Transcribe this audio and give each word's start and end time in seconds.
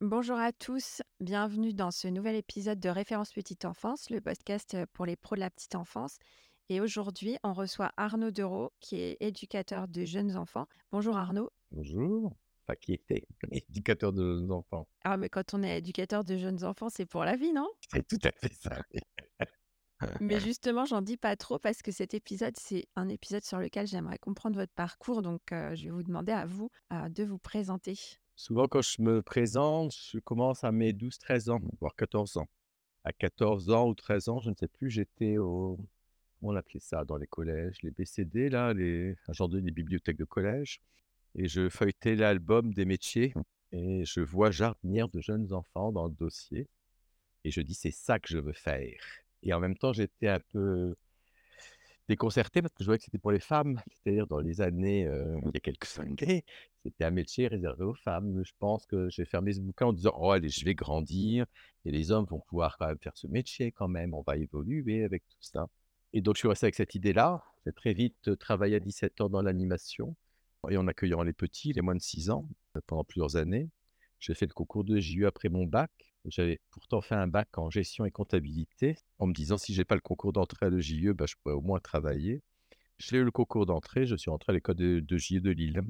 Bonjour 0.00 0.38
à 0.38 0.52
tous, 0.52 1.02
bienvenue 1.18 1.74
dans 1.74 1.90
ce 1.90 2.06
nouvel 2.06 2.36
épisode 2.36 2.78
de 2.78 2.88
Référence 2.88 3.32
Petite 3.32 3.64
Enfance, 3.64 4.10
le 4.10 4.20
podcast 4.20 4.76
pour 4.92 5.06
les 5.06 5.16
pros 5.16 5.34
de 5.34 5.40
la 5.40 5.50
petite 5.50 5.74
enfance. 5.74 6.18
Et 6.68 6.80
aujourd'hui, 6.80 7.36
on 7.42 7.52
reçoit 7.52 7.90
Arnaud 7.96 8.30
Dereau, 8.30 8.70
qui 8.78 9.00
est 9.00 9.16
éducateur 9.18 9.88
de 9.88 10.04
jeunes 10.04 10.36
enfants. 10.36 10.68
Bonjour 10.92 11.16
Arnaud. 11.16 11.50
Bonjour. 11.72 12.36
Enfin, 12.62 12.76
qui 12.80 12.92
était 12.92 13.26
éducateur 13.50 14.12
de 14.12 14.22
jeunes 14.22 14.52
enfants. 14.52 14.86
Ah, 15.02 15.16
mais 15.16 15.28
quand 15.28 15.52
on 15.52 15.64
est 15.64 15.78
éducateur 15.78 16.22
de 16.22 16.36
jeunes 16.36 16.62
enfants, 16.62 16.90
c'est 16.90 17.06
pour 17.06 17.24
la 17.24 17.34
vie, 17.34 17.52
non? 17.52 17.68
C'est 17.90 18.06
tout 18.06 18.20
à 18.22 18.30
fait 18.30 18.54
ça. 18.54 18.80
Mais 20.20 20.38
justement, 20.38 20.84
j'en 20.84 21.02
dis 21.02 21.16
pas 21.16 21.34
trop 21.34 21.58
parce 21.58 21.82
que 21.82 21.90
cet 21.90 22.14
épisode, 22.14 22.54
c'est 22.56 22.86
un 22.94 23.08
épisode 23.08 23.42
sur 23.42 23.58
lequel 23.58 23.88
j'aimerais 23.88 24.18
comprendre 24.18 24.54
votre 24.54 24.72
parcours. 24.72 25.22
Donc, 25.22 25.50
euh, 25.50 25.74
je 25.74 25.86
vais 25.86 25.90
vous 25.90 26.04
demander 26.04 26.30
à 26.30 26.46
vous 26.46 26.70
euh, 26.92 27.08
de 27.08 27.24
vous 27.24 27.38
présenter. 27.38 27.98
Souvent, 28.38 28.68
quand 28.68 28.82
je 28.82 29.02
me 29.02 29.20
présente, 29.20 29.92
je 30.12 30.20
commence 30.20 30.62
à 30.62 30.70
mes 30.70 30.92
12-13 30.92 31.50
ans, 31.50 31.60
voire 31.80 31.96
14 31.96 32.36
ans. 32.36 32.48
À 33.02 33.12
14 33.12 33.70
ans 33.70 33.88
ou 33.88 33.94
13 33.96 34.28
ans, 34.28 34.38
je 34.38 34.50
ne 34.50 34.54
sais 34.54 34.68
plus, 34.68 34.90
j'étais 34.90 35.38
au. 35.38 35.76
On 36.40 36.54
appelait 36.54 36.78
ça 36.78 37.04
dans 37.04 37.16
les 37.16 37.26
collèges, 37.26 37.78
les 37.82 37.90
BCD, 37.90 38.48
là, 38.48 38.72
les, 38.74 39.16
un 39.26 39.32
genre 39.32 39.48
de 39.48 39.58
des 39.58 39.72
bibliothèques 39.72 40.18
de 40.18 40.24
collège. 40.24 40.80
Et 41.34 41.48
je 41.48 41.68
feuilletais 41.68 42.14
l'album 42.14 42.72
des 42.72 42.84
métiers 42.84 43.34
et 43.72 44.04
je 44.04 44.20
vois 44.20 44.52
jardinière 44.52 45.08
de 45.08 45.20
jeunes 45.20 45.52
enfants 45.52 45.90
dans 45.90 46.06
le 46.06 46.14
dossier. 46.14 46.68
Et 47.42 47.50
je 47.50 47.60
dis, 47.60 47.74
c'est 47.74 47.90
ça 47.90 48.20
que 48.20 48.28
je 48.28 48.38
veux 48.38 48.52
faire. 48.52 49.00
Et 49.42 49.52
en 49.52 49.58
même 49.58 49.76
temps, 49.76 49.92
j'étais 49.92 50.28
un 50.28 50.40
peu 50.52 50.94
déconcerté 52.08 52.62
parce 52.62 52.74
que 52.74 52.82
je 52.82 52.86
voyais 52.86 52.98
que 52.98 53.04
c'était 53.04 53.18
pour 53.18 53.32
les 53.32 53.40
femmes. 53.40 53.80
C'est-à-dire, 53.92 54.26
dans 54.26 54.40
les 54.40 54.60
années, 54.60 55.06
euh, 55.06 55.38
il 55.44 55.50
y 55.54 55.56
a 55.56 55.60
quelques 55.60 55.98
années, 55.98 56.44
c'était 56.82 57.04
un 57.04 57.10
métier 57.10 57.48
réservé 57.48 57.84
aux 57.84 57.94
femmes. 57.94 58.42
Je 58.44 58.52
pense 58.58 58.86
que 58.86 59.08
j'ai 59.10 59.24
fermé 59.24 59.52
ce 59.52 59.60
bouquin 59.60 59.86
en 59.86 59.92
disant, 59.92 60.14
oh, 60.18 60.30
allez, 60.30 60.48
je 60.48 60.64
vais 60.64 60.74
grandir 60.74 61.46
et 61.84 61.90
les 61.90 62.10
hommes 62.10 62.26
vont 62.26 62.40
pouvoir 62.40 62.76
quand 62.78 62.86
même 62.86 62.98
faire 62.98 63.16
ce 63.16 63.26
métier 63.26 63.72
quand 63.72 63.88
même. 63.88 64.14
On 64.14 64.22
va 64.22 64.36
évoluer 64.36 65.04
avec 65.04 65.26
tout 65.28 65.36
ça. 65.40 65.68
Et 66.12 66.20
donc, 66.20 66.36
je 66.36 66.40
suis 66.40 66.48
resté 66.48 66.66
avec 66.66 66.74
cette 66.74 66.94
idée-là. 66.94 67.44
J'ai 67.66 67.72
très 67.72 67.92
vite 67.92 68.36
travaillé 68.38 68.76
à 68.76 68.80
17 68.80 69.20
ans 69.20 69.28
dans 69.28 69.42
l'animation 69.42 70.16
et 70.70 70.76
en 70.76 70.88
accueillant 70.88 71.22
les 71.22 71.32
petits, 71.32 71.72
les 71.72 71.82
moins 71.82 71.94
de 71.94 72.00
6 72.00 72.30
ans, 72.30 72.48
pendant 72.86 73.04
plusieurs 73.04 73.36
années. 73.36 73.68
J'ai 74.18 74.34
fait 74.34 74.46
le 74.46 74.52
concours 74.52 74.84
de 74.84 74.98
JU 74.98 75.26
après 75.26 75.48
mon 75.48 75.64
bac. 75.64 75.90
J'avais 76.30 76.60
pourtant 76.70 77.00
fait 77.00 77.14
un 77.14 77.26
bac 77.26 77.56
en 77.58 77.70
gestion 77.70 78.04
et 78.04 78.10
comptabilité, 78.10 78.96
en 79.18 79.26
me 79.26 79.32
disant 79.32 79.58
si 79.58 79.74
j'ai 79.74 79.84
pas 79.84 79.94
le 79.94 80.00
concours 80.00 80.32
d'entrée 80.32 80.66
à 80.66 80.70
l'EJE, 80.70 81.12
bah, 81.12 81.26
je 81.28 81.34
pourrais 81.42 81.54
au 81.54 81.60
moins 81.60 81.80
travailler. 81.80 82.42
J'ai 82.98 83.18
eu 83.18 83.24
le 83.24 83.30
concours 83.30 83.66
d'entrée, 83.66 84.06
je 84.06 84.16
suis 84.16 84.30
rentré 84.30 84.52
à 84.52 84.54
l'école 84.54 84.76
de, 84.76 85.00
de 85.00 85.16
JE 85.18 85.40
de 85.40 85.50
Lille. 85.50 85.82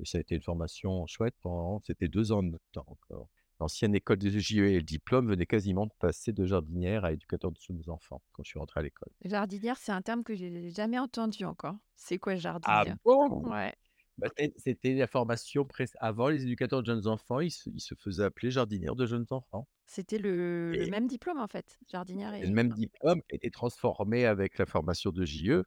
Et 0.00 0.04
ça 0.06 0.18
a 0.18 0.20
été 0.20 0.34
une 0.34 0.42
formation 0.42 1.06
chouette 1.06 1.34
pendant, 1.40 1.80
c'était 1.86 2.08
deux 2.08 2.32
ans 2.32 2.42
de 2.42 2.58
temps 2.72 2.84
encore. 2.88 3.28
L'ancienne 3.60 3.94
école 3.94 4.18
de 4.18 4.28
JE 4.28 4.64
et 4.64 4.76
le 4.76 4.82
diplôme 4.82 5.28
venait 5.28 5.46
quasiment 5.46 5.86
de 5.86 5.92
passer 6.00 6.32
de 6.32 6.44
jardinière 6.44 7.04
à 7.04 7.12
éducateur 7.12 7.52
de 7.52 7.58
jeunes 7.60 7.82
enfants 7.88 8.20
quand 8.32 8.42
je 8.42 8.48
suis 8.50 8.58
rentré 8.58 8.80
à 8.80 8.82
l'école. 8.82 9.12
Jardinière, 9.24 9.76
c'est 9.76 9.92
un 9.92 10.02
terme 10.02 10.24
que 10.24 10.34
j'ai 10.34 10.70
jamais 10.70 10.98
entendu 10.98 11.44
encore. 11.44 11.76
C'est 11.94 12.18
quoi 12.18 12.34
Ah 12.34 12.40
jardinière? 12.40 12.96
bon? 13.04 13.44
Ouais. 13.48 13.72
Bah, 14.18 14.28
c'était- 14.58 14.94
la 14.94 15.06
formation 15.06 15.66
avant 15.98 16.28
les 16.28 16.42
éducateurs 16.44 16.82
de 16.82 16.86
jeunes 16.86 17.06
enfants, 17.08 17.40
ils 17.40 17.50
se, 17.50 17.68
ils 17.70 17.80
se 17.80 17.94
faisaient 17.96 18.24
appeler 18.24 18.50
jardinières 18.50 18.96
de 18.96 19.06
jeunes 19.06 19.26
enfants. 19.30 19.68
C'était 19.86 20.18
le, 20.18 20.76
le 20.76 20.86
Et 20.86 20.86
même 20.86 21.06
diplôme 21.06 21.40
en 21.40 21.48
fait, 21.48 21.78
jardinière 21.90 22.34
c'est 22.40 22.46
le 22.46 22.52
et. 22.52 22.54
même 22.54 22.72
diplôme 22.72 23.20
qui 23.22 23.34
a 23.34 23.36
été 23.36 23.50
transformé 23.50 24.26
avec 24.26 24.58
la 24.58 24.66
formation 24.66 25.10
de 25.12 25.24
JE, 25.24 25.64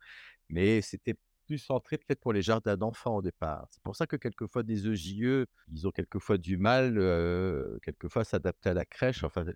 mais 0.50 0.82
c'était 0.82 1.16
plus 1.46 1.58
centré 1.60 1.98
peut-être 1.98 2.20
pour 2.20 2.34
les 2.34 2.42
jardins 2.42 2.76
d'enfants 2.78 3.16
au 3.18 3.22
départ. 3.22 3.68
C'est 3.72 3.82
pour 3.84 3.96
ça 3.96 4.06
que 4.08 4.18
quelquefois 4.18 4.64
des 4.64 4.86
EJE, 4.88 5.46
ils 5.72 5.88
ont 5.88 5.92
quelquefois 5.92 6.38
du 6.38 6.58
mal, 6.58 6.98
euh, 6.98 7.80
quelquefois 7.84 8.24
à 8.24 8.26
s'adapter 8.26 8.70
à 8.70 8.74
la 8.74 8.86
crèche, 8.86 9.24
enfin 9.24 9.46
les, 9.46 9.54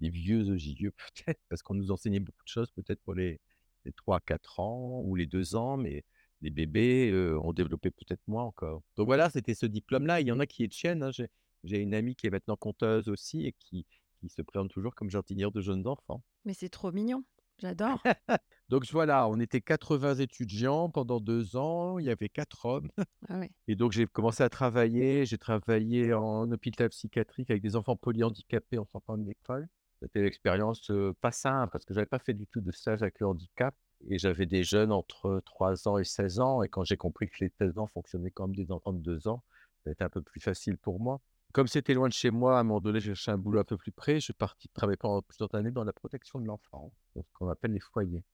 les 0.00 0.10
vieux 0.10 0.42
EJE 0.54 0.90
peut-être, 0.90 1.40
parce 1.48 1.62
qu'on 1.62 1.74
nous 1.74 1.90
enseignait 1.90 2.20
beaucoup 2.20 2.44
de 2.44 2.48
choses 2.48 2.70
peut-être 2.72 3.02
pour 3.02 3.14
les, 3.14 3.40
les 3.84 3.92
3-4 3.92 4.60
ans 4.60 5.00
ou 5.04 5.16
les 5.16 5.26
2 5.26 5.56
ans, 5.56 5.76
mais 5.76 6.04
les 6.42 6.50
bébés 6.50 7.10
euh, 7.10 7.38
ont 7.40 7.52
développé 7.52 7.90
peut-être 7.90 8.20
moins 8.26 8.44
encore. 8.44 8.82
Donc 8.96 9.06
voilà, 9.06 9.30
c'était 9.30 9.54
ce 9.54 9.66
diplôme-là. 9.66 10.20
Il 10.20 10.26
y 10.26 10.32
en 10.32 10.40
a 10.40 10.46
qui 10.46 10.64
est 10.64 10.72
tienne. 10.72 11.02
hein. 11.02 11.10
J'ai, 11.10 11.78
une 11.78 11.94
amie 11.94 12.16
qui 12.16 12.26
est 12.26 12.30
maintenant 12.30 12.56
compteuse 12.56 13.08
aussi 13.08 13.46
et 13.46 13.52
qui, 13.52 13.86
qui 14.20 14.28
se 14.28 14.42
présente 14.42 14.70
toujours 14.70 14.94
comme 14.94 15.10
jardinière 15.10 15.52
de 15.52 15.60
jeunes 15.60 15.86
enfants. 15.86 16.22
Mais 16.44 16.54
c'est 16.54 16.68
trop 16.68 16.90
mignon. 16.90 17.24
J'adore. 17.58 18.02
Donc 18.68 18.84
voilà, 18.90 19.28
on 19.28 19.38
était 19.38 19.60
80 19.60 20.16
étudiants 20.16 20.90
pendant 20.90 21.20
deux 21.20 21.56
ans. 21.56 21.98
Il 21.98 22.06
y 22.06 22.10
avait 22.10 22.28
quatre 22.28 22.64
hommes. 22.66 22.90
Ah 23.28 23.38
ouais. 23.38 23.50
Et 23.68 23.76
donc 23.76 23.92
j'ai 23.92 24.06
commencé 24.06 24.42
à 24.42 24.48
travailler. 24.48 25.26
J'ai 25.26 25.38
travaillé 25.38 26.12
en 26.12 26.50
hôpital 26.50 26.88
psychiatrique 26.88 27.50
avec 27.50 27.62
des 27.62 27.76
enfants 27.76 27.96
polyhandicapés 27.96 28.78
en 28.78 28.86
sortant 28.86 29.16
de 29.16 29.24
l'école. 29.24 29.68
C'était 30.00 30.20
une 30.20 30.26
expérience 30.26 30.90
euh, 30.90 31.14
pas 31.20 31.30
simple 31.30 31.70
parce 31.70 31.84
que 31.84 31.94
j'avais 31.94 32.06
pas 32.06 32.18
fait 32.18 32.34
du 32.34 32.46
tout 32.48 32.60
de 32.60 32.72
stage 32.72 33.02
avec 33.02 33.20
le 33.20 33.28
handicap. 33.28 33.74
Et 34.08 34.18
j'avais 34.18 34.46
des 34.46 34.64
jeunes 34.64 34.92
entre 34.92 35.40
3 35.44 35.88
ans 35.88 35.98
et 35.98 36.04
16 36.04 36.40
ans. 36.40 36.62
Et 36.62 36.68
quand 36.68 36.84
j'ai 36.84 36.96
compris 36.96 37.28
que 37.28 37.36
les 37.40 37.48
16 37.48 37.78
ans 37.78 37.86
fonctionnaient 37.86 38.30
comme 38.30 38.54
des 38.54 38.72
enfants 38.72 38.92
de 38.92 39.00
2 39.00 39.28
ans, 39.28 39.42
ça 39.84 39.90
a 39.90 39.92
été 39.92 40.04
un 40.04 40.08
peu 40.08 40.22
plus 40.22 40.40
facile 40.40 40.78
pour 40.78 41.00
moi. 41.00 41.20
Comme 41.52 41.66
c'était 41.66 41.92
loin 41.92 42.08
de 42.08 42.14
chez 42.14 42.30
moi, 42.30 42.56
à 42.56 42.60
un 42.60 42.64
moment 42.64 42.80
donné, 42.80 42.98
j'ai 42.98 43.14
cherché 43.14 43.30
un 43.30 43.38
boulot 43.38 43.60
un 43.60 43.64
peu 43.64 43.76
plus 43.76 43.92
près. 43.92 44.14
Je 44.14 44.24
suis 44.24 44.32
parti 44.32 44.68
travailler 44.70 44.96
pendant 44.96 45.20
plusieurs 45.20 45.54
années 45.54 45.70
dans 45.70 45.84
la 45.84 45.92
protection 45.92 46.40
de 46.40 46.46
l'enfant, 46.46 46.92
ce 47.14 47.20
qu'on 47.34 47.48
appelle 47.48 47.72
les 47.72 47.80
foyers. 47.80 48.24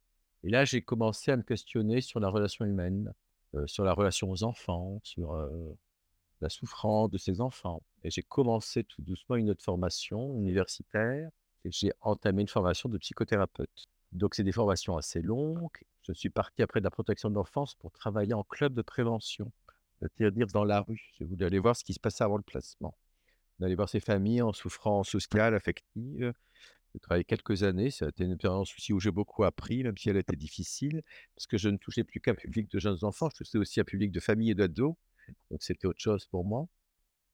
Et 0.44 0.50
là, 0.50 0.64
j'ai 0.64 0.82
commencé 0.82 1.32
à 1.32 1.36
me 1.36 1.42
questionner 1.42 2.00
sur 2.00 2.20
la 2.20 2.28
relation 2.28 2.64
humaine, 2.64 3.12
euh, 3.54 3.66
sur 3.66 3.84
la 3.84 3.92
relation 3.92 4.30
aux 4.30 4.44
enfants, 4.44 5.00
sur 5.02 5.34
euh, 5.34 5.76
la 6.40 6.48
souffrance 6.48 7.10
de 7.10 7.18
ces 7.18 7.40
enfants. 7.40 7.82
Et 8.04 8.10
j'ai 8.10 8.22
commencé 8.22 8.84
tout 8.84 9.02
doucement 9.02 9.34
une 9.34 9.50
autre 9.50 9.64
formation 9.64 10.34
universitaire 10.36 11.28
et 11.64 11.72
j'ai 11.72 11.92
entamé 12.00 12.42
une 12.42 12.48
formation 12.48 12.88
de 12.88 12.98
psychothérapeute. 12.98 13.88
Donc, 14.12 14.34
c'est 14.34 14.44
des 14.44 14.52
formations 14.52 14.96
assez 14.96 15.20
longues. 15.20 15.68
Je 16.02 16.12
suis 16.12 16.30
parti 16.30 16.62
après 16.62 16.80
la 16.80 16.90
protection 16.90 17.28
de 17.28 17.34
l'enfance 17.34 17.74
pour 17.74 17.92
travailler 17.92 18.32
en 18.32 18.42
club 18.42 18.74
de 18.74 18.82
prévention, 18.82 19.52
c'est-à-dire 20.00 20.46
dans 20.46 20.64
la 20.64 20.80
rue. 20.80 21.12
Je 21.18 21.24
voulais 21.24 21.44
aller 21.44 21.58
voir 21.58 21.76
ce 21.76 21.84
qui 21.84 21.92
se 21.92 22.00
passait 22.00 22.24
avant 22.24 22.38
le 22.38 22.42
placement, 22.42 22.96
d'aller 23.58 23.74
voir 23.74 23.88
ces 23.88 24.00
familles 24.00 24.42
en 24.42 24.52
souffrance 24.52 25.10
sociale, 25.10 25.54
affective. 25.54 26.32
J'ai 26.94 27.00
travaillé 27.00 27.24
quelques 27.24 27.62
années. 27.62 27.90
Ça 27.90 28.06
a 28.06 28.08
été 28.08 28.24
une 28.24 28.32
expérience 28.32 28.74
aussi 28.74 28.94
où 28.94 29.00
j'ai 29.00 29.10
beaucoup 29.10 29.44
appris, 29.44 29.82
même 29.82 29.98
si 29.98 30.08
elle 30.08 30.16
était 30.16 30.36
difficile, 30.36 31.02
parce 31.34 31.46
que 31.46 31.58
je 31.58 31.68
ne 31.68 31.76
touchais 31.76 32.04
plus 32.04 32.20
qu'un 32.20 32.34
public 32.34 32.70
de 32.70 32.78
jeunes 32.78 32.98
enfants, 33.02 33.28
je 33.30 33.44
touchais 33.44 33.58
aussi 33.58 33.80
un 33.80 33.84
public 33.84 34.10
de 34.10 34.20
familles 34.20 34.52
et 34.52 34.54
d'ados. 34.54 34.94
Donc, 35.50 35.62
c'était 35.62 35.86
autre 35.86 36.00
chose 36.00 36.26
pour 36.26 36.44
moi. 36.46 36.66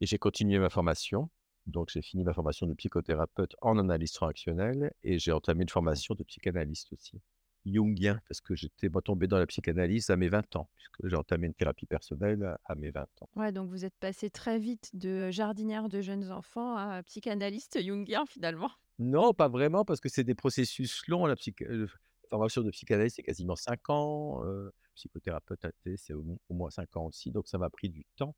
Et 0.01 0.07
j'ai 0.07 0.19
continué 0.19 0.59
ma 0.59 0.71
formation. 0.71 1.31
Donc, 1.67 1.89
j'ai 1.91 2.03
fini 2.03 2.25
ma 2.25 2.35
formation 2.35 2.67
de 2.67 2.75
psychothérapeute 2.75 3.55
en 3.63 3.79
analyse 3.79 4.13
transactionnelle 4.13 4.93
et 5.03 5.19
j'ai 5.19 5.33
entamé 5.33 5.63
une 5.63 5.69
formation 5.69 6.15
de 6.15 6.23
psychanalyste 6.25 6.93
aussi. 6.93 7.21
Jungien, 7.67 8.21
parce 8.29 8.43
que 8.43 8.55
j'étais 8.55 8.91
tombé 9.03 9.27
dans 9.27 9.39
la 9.39 9.47
psychanalyse 9.47 10.11
à 10.11 10.17
mes 10.17 10.29
20 10.29 10.55
ans, 10.57 10.69
puisque 10.75 11.09
j'ai 11.09 11.17
entamé 11.17 11.47
une 11.47 11.55
thérapie 11.55 11.87
personnelle 11.87 12.57
à- 12.67 12.75
mes 12.75 12.91
20 12.91 13.09
ans. 13.23 13.29
Ouais, 13.37 13.53
donc 13.53 13.71
vous 13.71 13.87
êtes 13.87 13.97
passé 13.99 14.29
très 14.29 14.59
vite 14.59 14.91
de 14.93 15.31
jardinière 15.31 15.89
de 15.89 16.03
jeunes 16.03 16.31
enfants 16.31 16.77
à 16.77 17.03
psychanalyste 17.05 17.83
jungien 17.83 18.27
finalement. 18.27 18.71
Non, 18.99 19.33
pas 19.33 19.49
vraiment, 19.49 19.85
parce 19.87 20.01
que 20.01 20.11
c'est 20.11 20.25
des 20.25 20.35
processus 20.35 21.09
longs. 21.09 21.25
La, 21.27 21.35
psych- 21.37 21.63
euh, 21.63 21.87
la 22.25 22.29
formation 22.29 22.61
de 22.63 22.71
psychanalyse, 22.71 23.15
c'est 23.15 23.23
quasiment 23.23 23.57
5 23.57 23.89
ans. 23.89 24.45
euh, 24.45 24.71
psychothérapeute 24.95 25.65
athée, 25.65 25.97
c'est 25.97 26.13
au, 26.13 26.25
au 26.49 26.55
moins 26.55 26.71
5 26.71 26.95
ans 26.97 27.07
aussi. 27.07 27.33
Donc, 27.33 27.49
ça 27.49 27.59
m'a 27.59 27.71
pris 27.71 27.89
du 27.89 28.05
temps. 28.17 28.37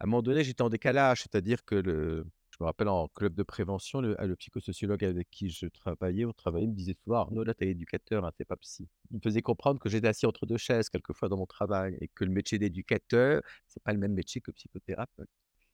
À 0.00 0.04
un 0.04 0.06
moment 0.06 0.20
donné, 0.22 0.44
j'étais 0.44 0.62
en 0.62 0.68
décalage, 0.68 1.22
c'est-à-dire 1.22 1.64
que 1.64 1.76
le, 1.76 2.26
me 2.60 2.66
rappelle 2.66 2.88
en 2.88 3.08
club 3.08 3.34
de 3.34 3.42
prévention, 3.42 4.00
le, 4.00 4.20
ah, 4.20 4.26
le 4.26 4.36
psychosociologue 4.36 5.04
avec 5.04 5.30
qui 5.30 5.48
je 5.48 5.66
travaillais, 5.66 6.24
on 6.24 6.32
travaillait, 6.32 6.66
il 6.66 6.70
me 6.70 6.74
disait 6.74 6.96
souvent 7.04 7.18
«Arnaud, 7.18 7.44
là, 7.44 7.54
tu 7.54 7.64
es 7.64 7.70
éducateur, 7.70 8.24
hein, 8.24 8.32
tu 8.36 8.44
pas 8.44 8.56
psy». 8.56 8.88
Il 9.10 9.16
me 9.16 9.20
faisait 9.20 9.42
comprendre 9.42 9.78
que 9.78 9.88
j'étais 9.88 10.08
assis 10.08 10.26
entre 10.26 10.44
deux 10.46 10.56
chaises 10.56 10.88
quelquefois 10.88 11.28
dans 11.28 11.36
mon 11.36 11.46
travail 11.46 11.96
et 12.00 12.08
que 12.08 12.24
le 12.24 12.30
métier 12.30 12.58
d'éducateur, 12.58 13.42
c'est 13.66 13.82
pas 13.82 13.92
le 13.92 13.98
même 13.98 14.12
métier 14.12 14.40
que 14.40 14.50
psychothérapeute. 14.50 15.28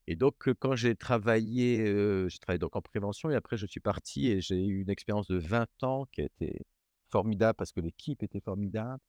Et 0.07 0.17
donc, 0.17 0.47
heu, 0.49 0.55
quand 0.55 0.77
j'ai 0.77 0.95
travaillé, 0.97 1.81
heu, 1.81 2.29
j'ai 2.29 2.39
travaillé 2.39 2.59
donc 2.59 2.77
en 2.77 2.83
prévention 2.83 3.31
et 3.31 3.35
après 3.35 3.57
je 3.57 3.67
suis 3.67 3.81
parti 3.81 4.29
et 4.29 4.41
j'ai 4.41 4.63
eu 4.63 4.83
une 4.83 4.91
expérience 4.91 5.27
de 5.29 5.39
20 5.39 5.67
ans 5.83 6.07
qui 6.13 6.21
a 6.21 6.25
été 6.25 6.67
formidable 7.09 7.57
parce 7.57 7.73
que 7.73 7.81
l'équipe 7.81 8.23
était 8.23 8.41
formidable. 8.41 9.01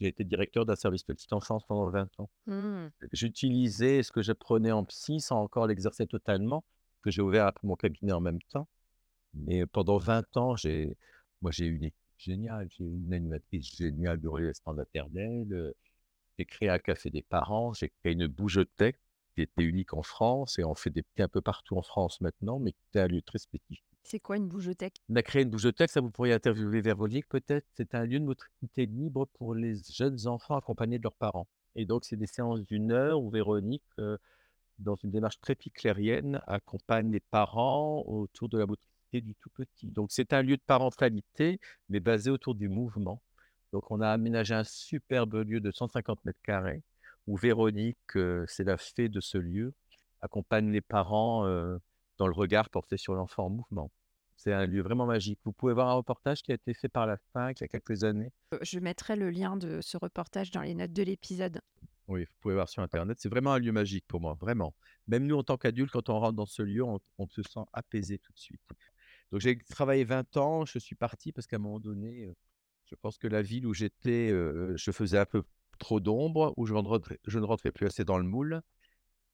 J'ai 0.00 0.08
été 0.08 0.24
directeur 0.24 0.66
d'un 0.66 0.74
service 0.74 1.04
petite 1.04 1.32
enfance 1.32 1.62
pendant 1.64 1.88
20 1.88 2.08
ans. 2.18 2.28
Mmh. 2.46 2.88
J'utilisais 3.12 4.02
ce 4.02 4.10
que 4.10 4.20
j'apprenais 4.20 4.72
en 4.72 4.84
psy 4.84 5.20
sans 5.20 5.40
encore 5.40 5.68
l'exercer 5.68 6.08
totalement, 6.08 6.64
que 7.02 7.10
j'ai 7.10 7.22
ouvert 7.22 7.46
un 7.46 7.52
mon 7.62 7.76
cabinet 7.76 8.12
en 8.12 8.20
même 8.20 8.40
temps. 8.50 8.68
Mais 9.34 9.66
pendant 9.66 9.98
20 9.98 10.36
ans, 10.36 10.56
j'ai 10.56 10.96
moi, 11.42 11.50
j'ai 11.50 11.66
eu 11.66 11.76
une 11.76 11.84
équipe 11.84 11.98
géniale, 12.18 12.68
j'ai 12.70 12.84
eu 12.84 12.96
une 12.96 13.12
animatrice 13.12 13.76
géniale 13.76 14.20
de 14.20 14.28
relais 14.28 14.52
maternelle, 14.66 15.52
heu, 15.52 15.74
j'ai 16.38 16.44
créé 16.44 16.68
un 16.68 16.78
café 16.78 17.10
des 17.10 17.22
parents, 17.22 17.72
j'ai 17.72 17.90
créé 18.00 18.12
une 18.12 18.26
bougeothèque 18.28 18.98
qui 19.34 19.42
était 19.42 19.62
unique 19.62 19.94
en 19.94 20.02
France 20.02 20.58
et 20.58 20.64
on 20.64 20.74
fait 20.74 20.90
des 20.90 21.02
petits 21.02 21.22
un 21.22 21.28
peu 21.28 21.40
partout 21.40 21.76
en 21.76 21.82
France 21.82 22.20
maintenant, 22.20 22.58
mais 22.58 22.72
qui 22.72 22.78
était 22.90 23.00
un 23.00 23.08
lieu 23.08 23.22
très 23.22 23.38
spécifique. 23.38 23.84
C'est 24.04 24.20
quoi 24.20 24.36
une 24.36 24.48
bougeothèque? 24.48 24.96
On 25.08 25.16
a 25.16 25.22
créé 25.22 25.42
une 25.42 25.50
bougeothèque, 25.50 25.90
ça 25.90 26.00
vous 26.00 26.10
pourriez 26.10 26.32
interviewer 26.32 26.80
Véronique 26.80 27.28
peut-être. 27.28 27.66
C'est 27.74 27.94
un 27.94 28.04
lieu 28.04 28.18
de 28.18 28.24
motricité 28.24 28.86
libre 28.86 29.26
pour 29.34 29.54
les 29.54 29.74
jeunes 29.90 30.26
enfants 30.26 30.56
accompagnés 30.56 30.98
de 30.98 31.04
leurs 31.04 31.14
parents. 31.14 31.46
Et 31.76 31.86
donc, 31.86 32.04
c'est 32.04 32.16
des 32.16 32.26
séances 32.26 32.62
d'une 32.62 32.92
heure 32.92 33.20
où 33.20 33.30
Véronique, 33.30 33.84
euh, 33.98 34.18
dans 34.82 34.96
une 34.96 35.10
démarche 35.10 35.40
très 35.40 35.54
piclérienne, 35.54 36.40
accompagne 36.46 37.10
les 37.10 37.20
parents 37.20 38.02
autour 38.06 38.48
de 38.48 38.58
la 38.58 38.66
motricité 38.66 39.20
du 39.20 39.34
tout 39.34 39.50
petit. 39.50 39.90
Donc, 39.90 40.10
c'est 40.12 40.32
un 40.32 40.42
lieu 40.42 40.56
de 40.56 40.62
parentalité, 40.66 41.60
mais 41.88 42.00
basé 42.00 42.30
autour 42.30 42.54
du 42.54 42.68
mouvement. 42.68 43.22
Donc, 43.72 43.90
on 43.90 44.00
a 44.00 44.08
aménagé 44.08 44.54
un 44.54 44.64
superbe 44.64 45.34
lieu 45.34 45.60
de 45.60 45.70
150 45.70 46.24
mètres 46.24 46.40
carrés 46.42 46.82
où 47.26 47.36
Véronique, 47.36 48.16
euh, 48.16 48.44
c'est 48.48 48.64
la 48.64 48.76
fée 48.76 49.08
de 49.08 49.20
ce 49.20 49.38
lieu, 49.38 49.74
accompagne 50.20 50.70
les 50.70 50.80
parents 50.80 51.46
euh, 51.46 51.78
dans 52.18 52.26
le 52.26 52.34
regard 52.34 52.68
porté 52.70 52.96
sur 52.96 53.14
l'enfant 53.14 53.46
en 53.46 53.50
mouvement. 53.50 53.90
C'est 54.36 54.52
un 54.52 54.66
lieu 54.66 54.82
vraiment 54.82 55.06
magique. 55.06 55.38
Vous 55.44 55.52
pouvez 55.52 55.72
voir 55.72 55.88
un 55.88 55.94
reportage 55.94 56.42
qui 56.42 56.50
a 56.50 56.54
été 56.54 56.74
fait 56.74 56.88
par 56.88 57.06
la 57.06 57.16
FINC 57.32 57.60
il 57.60 57.62
y 57.62 57.64
a 57.64 57.68
quelques 57.68 58.02
années. 58.02 58.32
Euh, 58.54 58.58
je 58.62 58.78
mettrai 58.80 59.14
le 59.14 59.30
lien 59.30 59.56
de 59.56 59.80
ce 59.80 59.96
reportage 59.96 60.50
dans 60.50 60.62
les 60.62 60.74
notes 60.74 60.92
de 60.92 61.02
l'épisode. 61.02 61.60
Oui, 62.12 62.24
vous 62.24 62.34
pouvez 62.40 62.54
voir 62.54 62.68
sur 62.68 62.82
Internet. 62.82 63.18
C'est 63.20 63.30
vraiment 63.30 63.52
un 63.54 63.58
lieu 63.58 63.72
magique 63.72 64.04
pour 64.06 64.20
moi, 64.20 64.36
vraiment. 64.38 64.74
Même 65.08 65.26
nous, 65.26 65.36
en 65.36 65.42
tant 65.42 65.56
qu'adultes, 65.56 65.90
quand 65.90 66.10
on 66.10 66.20
rentre 66.20 66.34
dans 66.36 66.46
ce 66.46 66.62
lieu, 66.62 66.84
on, 66.84 67.00
on, 67.16 67.26
se 67.26 67.42
sent 67.42 67.64
apaisé 67.72 68.18
tout 68.18 68.32
de 68.32 68.38
suite. 68.38 68.60
Donc 69.30 69.40
j'ai 69.40 69.56
travaillé 69.56 70.04
20 70.04 70.36
ans, 70.36 70.66
je 70.66 70.78
suis 70.78 70.94
parti 70.94 71.32
parce 71.32 71.46
qu'à 71.46 71.56
un 71.56 71.60
moment 71.60 71.80
donné, 71.80 72.28
je 72.84 72.94
pense 72.96 73.16
que 73.16 73.26
la 73.26 73.40
ville 73.40 73.66
où 73.66 73.72
j'étais, 73.72 74.28
je 74.28 74.90
faisais 74.90 75.16
un 75.16 75.24
peu 75.24 75.42
trop 75.78 76.00
d'ombre, 76.00 76.52
où 76.58 76.66
je, 76.66 76.74
je 77.26 77.38
ne 77.38 77.44
rentrais 77.44 77.72
plus 77.72 77.86
assez 77.86 78.04
dans 78.04 78.18
le 78.18 78.24
moule. 78.24 78.62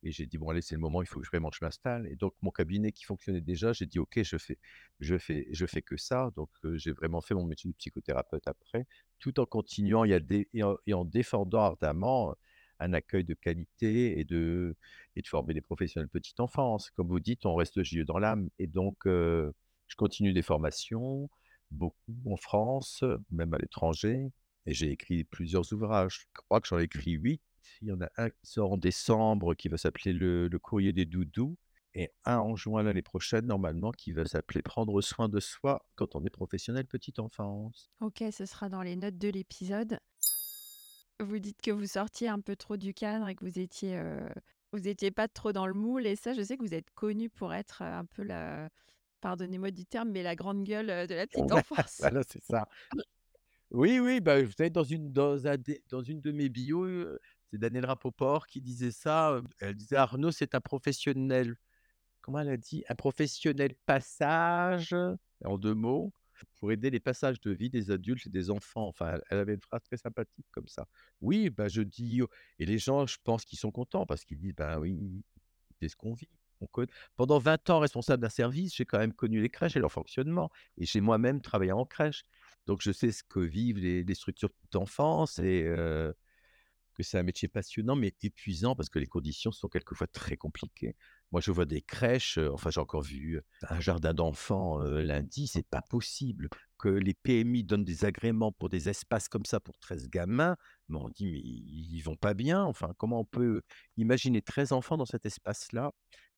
Et 0.05 0.13
j'ai 0.13 0.27
dit, 0.27 0.39
bon, 0.39 0.51
allez, 0.51 0.63
c'est 0.63 0.77
le 0.77 0.81
moment, 0.81 1.03
il 1.03 1.09
faut 1.09 1.21
que 1.21 1.27
vraiment 1.27 1.51
je 1.53 1.59
m'installe. 1.61 2.07
Et 2.07 2.15
donc, 2.15 2.33
mon 2.41 2.51
cabinet 2.51 2.93
qui 2.93 3.05
fonctionnait 3.05 3.41
déjà, 3.41 3.73
j'ai 3.73 3.87
dit, 3.87 3.99
OK, 3.99 4.23
je 4.23 4.39
fais, 4.39 4.59
je 5.01 5.19
fais, 5.19 5.49
je 5.51 5.67
fais 5.67 5.83
que 5.83 5.97
ça. 5.97 6.31
Donc, 6.37 6.51
euh, 6.65 6.79
j'ai 6.79 6.93
vraiment 6.93 7.21
fait 7.21 7.35
mon 7.35 7.45
métier 7.45 7.69
de 7.71 7.75
psychothérapeute 7.77 8.47
après, 8.47 8.87
tout 9.19 9.41
en 9.41 9.47
continuant 9.47 10.05
et, 10.05 10.49
et, 10.55 10.95
en, 10.95 11.05
défendant 11.05 11.63
ardemment 11.63 12.37
un 12.81 12.93
accueil 12.93 13.25
de 13.25 13.35
qualité 13.35 14.19
et 14.19 14.25
de, 14.25 14.77
et 15.17 15.23
de 15.23 15.27
former 15.27 15.55
des 15.55 15.61
professionnels 15.61 16.09
petite 16.09 16.41
enfance. 16.41 16.91
Comme 16.91 17.09
vous 17.09 17.21
dites, 17.21 17.47
on 17.47 17.55
reste 17.55 17.83
JE 17.83 18.03
dans 18.03 18.19
l'âme. 18.19 18.49
Et 18.59 18.67
donc, 18.67 19.07
euh, 19.07 19.53
je 19.89 19.97
continue 19.97 20.33
des 20.33 20.43
formations, 20.43 21.29
beaucoup 21.71 22.17
en 22.27 22.37
France, 22.37 23.05
même 23.31 23.55
à 23.55 23.59
l'étranger. 23.59 24.31
Et 24.67 24.75
j'ai 24.75 24.91
écrit 24.91 25.25
plusieurs 25.25 25.73
ouvrages. 25.73 26.21
Je 26.21 26.43
crois 26.43 26.61
que 26.61 26.69
j'en 26.69 26.79
ai 26.79 26.85
écrit 26.85 27.13
huit. 27.13 27.41
Il 27.83 27.89
y 27.89 27.93
en 27.93 28.01
a 28.01 28.09
un 28.17 28.31
qui 28.31 28.47
sort 28.47 28.73
en 28.73 28.77
décembre 28.77 29.55
qui 29.55 29.69
va 29.69 29.77
s'appeler 29.77 30.13
le, 30.13 30.49
courrier 30.61 30.93
des 30.93 31.05
doudous 31.05 31.57
et 31.95 32.11
un 32.25 32.39
en 32.39 32.55
juin 32.55 32.83
l'année 32.83 33.03
prochaine, 33.03 33.47
normalement, 33.47 33.93
qui 33.93 34.13
va 34.13 34.25
s'appeler 34.25 34.63
Prendre 34.63 35.01
soin 35.01 35.29
de 35.29 35.41
soi 35.41 35.87
quand 35.97 36.15
on 36.15 36.25
est 36.25 36.31
professionnel 36.31 36.87
petite 36.87 37.19
enfance. 37.19 37.91
Ok, 38.01 38.23
ce 38.31 38.47
sera 38.47 38.69
dans 38.69 38.83
les 38.83 38.95
notes 38.95 39.19
de 39.19 39.29
l'épisode. 39.29 39.99
Vous 41.21 41.39
dites 41.39 41.61
que 41.61 41.71
vous 41.71 41.87
sortiez 41.87 42.29
un 42.29 42.41
peu 42.41 42.55
trop 42.55 42.77
du 42.77 42.95
cadre 42.95 43.29
et 43.29 43.35
que 43.35 43.45
vous 43.45 43.59
étiez, 43.59 43.97
euh, 43.97 44.29
vous 44.73 44.87
étiez 44.87 45.11
pas 45.11 45.27
trop 45.27 45.53
dans 45.53 45.67
le 45.67 45.75
moule. 45.75 46.07
Et 46.07 46.17
ça, 46.17 46.33
je 46.33 46.43
sais 46.43 46.57
que 46.57 46.63
vous 46.63 46.75
êtes 46.75 46.91
connu 46.95 47.29
pour 47.29 47.53
être 47.53 47.83
un 47.83 48.05
peu 48.05 48.23
la, 48.23 48.69
pardonnez-moi 49.21 49.71
du 49.71 49.85
terme, 49.85 50.11
mais 50.11 50.23
la 50.23 50.37
grande 50.37 50.65
gueule 50.65 51.07
de 51.07 51.15
la 51.15 51.27
petite 51.27 51.53
enfance. 51.53 51.97
voilà, 51.99 52.23
c'est 52.23 52.43
ça. 52.43 52.69
Oui, 53.71 53.99
oui, 53.99 54.21
bah, 54.21 54.43
vous 54.43 54.53
savez, 54.53 54.71
dans 54.71 54.85
une, 54.85 55.13
dans 55.13 55.47
un 55.47 55.57
dans 55.89 56.03
une 56.03 56.21
de 56.21 56.33
mes 56.33 56.49
bios, 56.49 57.19
c'est 57.51 57.59
Daniel 57.59 57.87
Rapoport 57.87 58.47
qui 58.47 58.61
disait 58.61 58.91
ça. 58.91 59.41
Elle 59.61 59.75
disait 59.75 59.97
Arnaud, 59.97 60.31
c'est 60.31 60.55
un 60.55 60.61
professionnel. 60.61 61.57
Comment 62.21 62.41
elle 62.41 62.51
a 62.51 62.57
dit? 62.57 62.85
Un 62.89 62.95
professionnel 62.95 63.75
passage, 63.87 64.95
en 65.45 65.59
deux 65.59 65.75
mots, 65.75 66.13
pour 66.59 66.73
aider 66.73 66.91
les 66.91 67.01
passages 67.01 67.41
de 67.41 67.51
vie 67.51 67.71
des 67.71 67.91
adultes 67.91 68.27
et 68.27 68.31
des 68.31 68.51
enfants. 68.51 68.89
Enfin, 68.89 69.19
elle 69.31 69.39
avait 69.39 69.55
une 69.55 69.61
phrase 69.61 69.83
très 69.83 69.97
sympathique 69.97 70.47
comme 70.51 70.69
ça. 70.69 70.87
Oui, 71.21 71.51
bah, 71.51 71.69
je 71.69 71.83
dis, 71.83 72.21
et 72.59 72.67
les 72.67 72.79
gens, 72.79 73.07
je 73.07 73.19
pense 73.23 73.45
qu'ils 73.45 73.59
sont 73.59 73.71
contents 73.71 74.07
parce 74.07 74.25
qu'ils 74.25 74.39
disent, 74.39 74.55
ben 74.55 74.79
oui, 74.79 75.23
c'est 75.81 75.89
ce 75.89 75.97
qu'on 75.97 76.15
vit. 76.15 76.29
Pendant 77.17 77.39
20 77.39 77.71
ans 77.71 77.79
responsable 77.79 78.23
d'un 78.23 78.29
service, 78.29 78.75
j'ai 78.75 78.85
quand 78.85 78.99
même 78.99 79.13
connu 79.13 79.41
les 79.41 79.49
crèches 79.49 79.77
et 79.77 79.81
leur 79.81 79.93
fonctionnement. 79.93 80.51
Et 80.77 80.87
j'ai 80.87 81.01
moi-même 81.01 81.41
travaillé 81.41 81.73
en 81.73 81.85
crèche. 81.85 82.25
Donc, 82.67 82.83
je 82.83 82.91
sais 82.91 83.13
ce 83.13 83.23
que 83.23 83.41
vivent 83.41 83.79
les, 83.79 84.15
structures 84.15 84.51
d'enfance 84.73 85.39
et 85.39 85.73
que 86.99 87.03
c'est 87.05 87.19
un 87.19 87.23
métier 87.23 87.49
passionnant, 87.49 87.97
mais 87.97 88.15
épuisant 88.23 88.75
parce 88.75 88.91
que 88.91 88.99
les 88.99 89.07
conditions 89.07 89.53
sont 89.53 89.69
quelquefois 89.69 90.09
très 90.09 90.37
compliquées. 90.37 90.97
Moi, 91.31 91.41
je 91.41 91.51
vois 91.51 91.65
des 91.65 91.81
crèches, 91.81 92.39
enfin, 92.39 92.71
j'ai 92.71 92.81
encore 92.81 93.03
vu 93.03 93.41
un 93.69 93.81
jardin 93.81 94.13
d'enfants 94.13 94.79
lundi, 94.81 95.47
c'est 95.47 95.67
pas 95.67 95.83
possible 95.83 96.49
que 96.79 96.89
les 96.89 97.15
PMI 97.15 97.65
donnent 97.65 97.85
des 97.85 98.05
agréments 98.05 98.53
pour 98.53 98.69
des 98.69 98.89
espaces 98.89 99.29
comme 99.29 99.45
ça 99.45 99.61
pour 99.61 99.79
13 99.79 100.09
gamins. 100.11 100.57
Mais 100.89 100.99
on 100.99 101.09
dit, 101.09 101.27
mais 101.27 101.39
ils 101.39 102.01
vont 102.03 102.17
pas 102.17 102.35
bien. 102.35 102.65
Enfin, 102.65 102.93
comment 102.99 103.21
on 103.21 103.25
peut 103.25 103.63
imaginer 103.97 104.43
13 104.43 104.73
enfants 104.73 104.97
dans 104.97 105.07
cet 105.07 105.25
espace-là? 105.27 105.93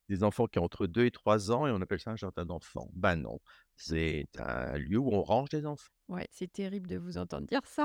Des 0.09 0.25
enfants 0.25 0.47
qui 0.47 0.59
ont 0.59 0.65
entre 0.65 0.89
2 0.89 1.05
et 1.05 1.13
3 1.13 1.53
ans 1.53 1.69
et 1.69 1.71
on 1.71 1.81
appelle 1.81 2.01
ça 2.01 2.11
un 2.11 2.17
jardin 2.17 2.45
d'enfants. 2.45 2.91
Ben 2.95 3.15
non, 3.15 3.39
c'est 3.77 4.27
un 4.39 4.77
lieu 4.77 4.99
où 4.99 5.13
on 5.13 5.23
range 5.23 5.51
des 5.51 5.65
enfants. 5.67 5.93
Ouais, 6.09 6.27
c'est 6.33 6.53
terrible 6.53 6.89
de 6.89 6.97
vous 6.97 7.17
entendre 7.17 7.47
dire 7.47 7.65
ça. 7.65 7.85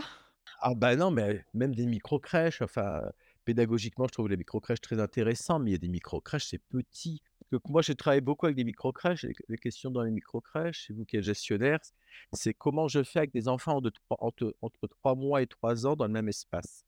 Ah 0.59 0.73
ben 0.75 0.95
non, 0.95 1.11
mais 1.11 1.45
même 1.53 1.75
des 1.75 1.85
micro-crèches, 1.85 2.61
enfin, 2.61 3.01
pédagogiquement, 3.45 4.07
je 4.07 4.13
trouve 4.13 4.29
les 4.29 4.37
micro-crèches 4.37 4.81
très 4.81 4.99
intéressants, 4.99 5.59
mais 5.59 5.71
il 5.71 5.73
y 5.73 5.75
a 5.75 5.79
des 5.79 5.89
micro-crèches, 5.89 6.47
c'est 6.47 6.61
petit. 6.69 7.21
moi, 7.67 7.81
j'ai 7.81 7.95
travaillé 7.95 8.21
beaucoup 8.21 8.45
avec 8.45 8.55
des 8.55 8.63
micro-crèches. 8.63 9.25
Les 9.47 9.57
questions 9.57 9.91
dans 9.91 10.01
les 10.01 10.11
micro-crèches, 10.11 10.85
c'est 10.87 10.93
vous 10.93 11.05
qui 11.05 11.17
êtes 11.17 11.23
gestionnaire, 11.23 11.79
c'est 12.33 12.53
comment 12.53 12.87
je 12.87 13.03
fais 13.03 13.19
avec 13.19 13.31
des 13.31 13.47
enfants 13.47 13.81
de 13.81 13.91
entre, 14.09 14.55
entre 14.61 14.87
3 14.87 15.15
mois 15.15 15.41
et 15.41 15.47
3 15.47 15.85
ans 15.85 15.95
dans 15.95 16.07
le 16.07 16.13
même 16.13 16.29
espace. 16.29 16.85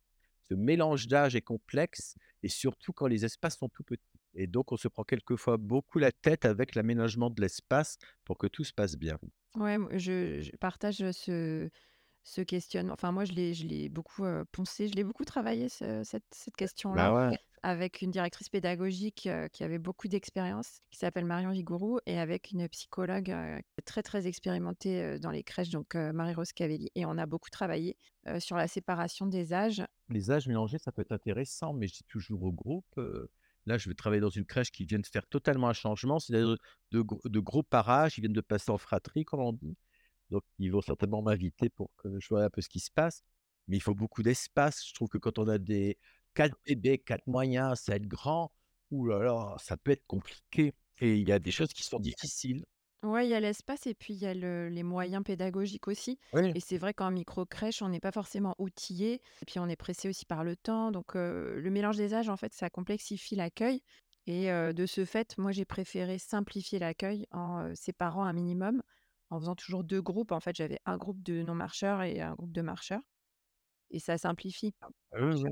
Ce 0.50 0.56
mélange 0.56 1.08
d'âge 1.08 1.36
est 1.36 1.42
complexe 1.42 2.16
et 2.42 2.50
surtout 2.50 2.94
quand 2.94 3.08
les 3.08 3.26
espaces 3.26 3.58
sont 3.58 3.70
tout 3.70 3.84
petits. 3.84 4.04
Et 4.34 4.48
donc, 4.48 4.72
on 4.72 4.78
se 4.78 4.88
prend 4.88 5.04
quelquefois 5.04 5.58
beaucoup 5.58 6.00
la 6.00 6.12
tête 6.12 6.46
avec 6.46 6.76
l'aménagement 6.76 7.30
de 7.30 7.42
l'espace 7.42 7.98
pour 8.24 8.38
que 8.38 8.48
tout 8.48 8.64
se 8.64 8.72
passe 8.74 8.96
bien. 8.96 9.18
Ouais, 9.56 9.78
je, 9.98 10.56
partage 10.58 10.98
ce, 11.12 11.70
ce 12.28 12.42
questionnement. 12.42 12.94
Enfin, 12.94 13.12
moi, 13.12 13.26
je 13.26 13.32
l'ai, 13.32 13.54
je 13.54 13.66
l'ai 13.66 13.88
beaucoup 13.90 14.24
poncé, 14.52 14.88
je 14.88 14.94
l'ai 14.94 15.04
beaucoup 15.04 15.24
travaillé, 15.24 15.70
cette, 15.70 16.26
cette 16.32 16.56
question-là, 16.56 17.12
bah 17.12 17.38
avec 17.64 18.02
une 18.02 18.12
directrice 18.12 18.50
pédagogique 18.50 19.28
qui 19.52 19.64
avait 19.64 19.80
beaucoup 19.80 20.08
d'expérience, 20.08 20.82
qui 20.92 21.00
s'appelle 21.00 21.26
Marion 21.26 21.52
Vigourou, 21.52 22.00
et 22.06 22.20
avec 22.20 22.52
une 22.52 22.70
psychologue 22.70 23.36
très, 23.84 24.04
très 24.04 24.28
expérimentée 24.28 25.18
dans 25.20 25.32
les 25.32 25.44
crèches, 25.44 25.72
donc 25.72 25.96
Marie-Rose 25.96 26.54
Cavelli. 26.54 26.92
Et 26.96 27.06
on 27.06 27.18
a 27.18 27.26
beaucoup 27.26 27.50
travaillé 27.50 27.98
sur 28.40 28.56
la 28.58 28.68
séparation 28.68 29.26
des 29.26 29.54
âges. 29.54 29.84
Les 30.10 30.30
âges 30.30 30.48
mélangés, 30.48 30.78
ça 30.78 30.92
peut 30.92 31.02
être 31.02 31.12
intéressant, 31.12 31.74
mais 31.74 31.88
je 31.88 31.96
dis 31.96 32.06
toujours 32.08 32.44
au 32.44 32.52
groupe, 32.52 33.00
Là, 33.68 33.78
je 33.78 33.90
vais 33.90 33.96
travailler 33.96 34.22
dans 34.22 34.30
une 34.30 34.46
crèche 34.46 34.72
qui 34.72 34.86
vient 34.86 34.98
de 34.98 35.06
faire 35.06 35.28
totalement 35.28 35.68
un 35.68 35.74
changement, 35.74 36.20
c'est-à-dire 36.20 36.56
de, 36.92 37.04
de, 37.26 37.40
gros 37.42 37.64
parages, 37.64 38.18
ils 38.18 38.22
viennent 38.22 38.32
de 38.32 38.40
passer 38.40 38.72
en 38.72 38.78
fratrie, 38.78 39.26
comme 39.26 39.42
on 39.42 39.52
dit. 39.52 39.76
Donc, 40.30 40.44
ils 40.60 40.72
vont 40.72 40.82
certainement 40.82 41.22
m'inviter 41.22 41.70
pour 41.70 41.90
que 41.98 42.20
je 42.20 42.28
vois 42.30 42.44
un 42.44 42.50
peu 42.50 42.62
ce 42.62 42.70
qui 42.70 42.80
se 42.80 42.92
passe. 42.92 43.24
Mais 43.68 43.78
il 43.78 43.82
faut 43.82 43.96
beaucoup 43.96 44.24
d'espace. 44.24 44.86
Je 44.86 44.94
trouve 44.94 45.10
que 45.10 45.18
quand 45.18 45.40
on 45.40 45.48
a 45.48 45.58
des 45.58 45.98
quatre 46.34 46.56
bébés, 46.66 46.98
quatre 47.00 47.28
moyens, 47.28 47.80
ça 47.80 47.96
être 47.96 48.08
grand, 48.08 48.52
ouh 48.92 49.08
là 49.08 49.20
là, 49.20 49.56
ça 49.60 49.78
peut 49.78 49.92
être 49.92 50.06
compliqué. 50.08 50.74
Et 51.00 51.16
il 51.18 51.28
y 51.28 51.32
a 51.32 51.40
des 51.40 51.52
choses 51.52 51.74
qui 51.74 51.84
sont 51.84 52.00
difficiles. 52.00 52.66
Ouais, 53.04 53.28
il 53.28 53.30
y 53.30 53.36
a 53.36 53.40
l'espace 53.40 53.86
et 53.86 53.94
puis 53.94 54.16
il 54.16 54.20
y 54.20 54.26
a 54.26 54.34
les 54.34 54.84
moyens 54.84 55.24
pédagogiques 55.24 55.88
aussi. 55.88 56.20
Et 56.34 56.60
c'est 56.60 56.78
vrai 56.78 56.94
qu'en 56.94 57.12
micro-crèche, 57.12 57.82
on 57.82 57.90
n'est 57.90 58.00
pas 58.00 58.12
forcément 58.12 58.56
outillé. 58.58 59.22
Et 59.42 59.46
puis 59.46 59.60
on 59.60 59.68
est 59.68 59.76
pressé 59.76 60.10
aussi 60.10 60.26
par 60.26 60.44
le 60.44 60.56
temps. 60.56 60.92
Donc 60.92 61.14
le 61.14 61.70
mélange 61.70 61.98
des 61.98 62.14
âges, 62.14 62.30
en 62.30 62.38
fait, 62.38 62.54
ça 62.54 62.70
complexifie 62.70 63.36
l'accueil. 63.36 63.82
Et 64.26 64.48
de 64.50 64.86
ce 64.86 65.06
fait, 65.06 65.38
moi, 65.38 65.52
j'ai 65.52 65.64
préféré 65.64 66.18
simplifier 66.18 66.80
l'accueil 66.80 67.28
en, 67.32 67.74
séparant 67.76 68.24
un 68.24 68.34
minimum, 68.34 68.82
en 69.30 69.40
faisant 69.40 69.56
toujours 69.56 69.84
2 69.84 70.02
groupes. 70.02 70.32
En 70.32 70.40
fait, 70.40 70.56
j'avais 70.56 70.80
un 70.86 70.98
groupe 70.98 71.24
de 71.24 71.44
non-marcheurs 71.44 72.04
et 72.04 72.22
un 72.22 72.36
groupe 72.36 72.54
de 72.54 72.62
marcheurs 72.62 73.02
et 73.92 74.00
ça 74.00 74.18
simplifie. 74.18 74.74
Ah 74.82 74.88
oui. 75.22 75.44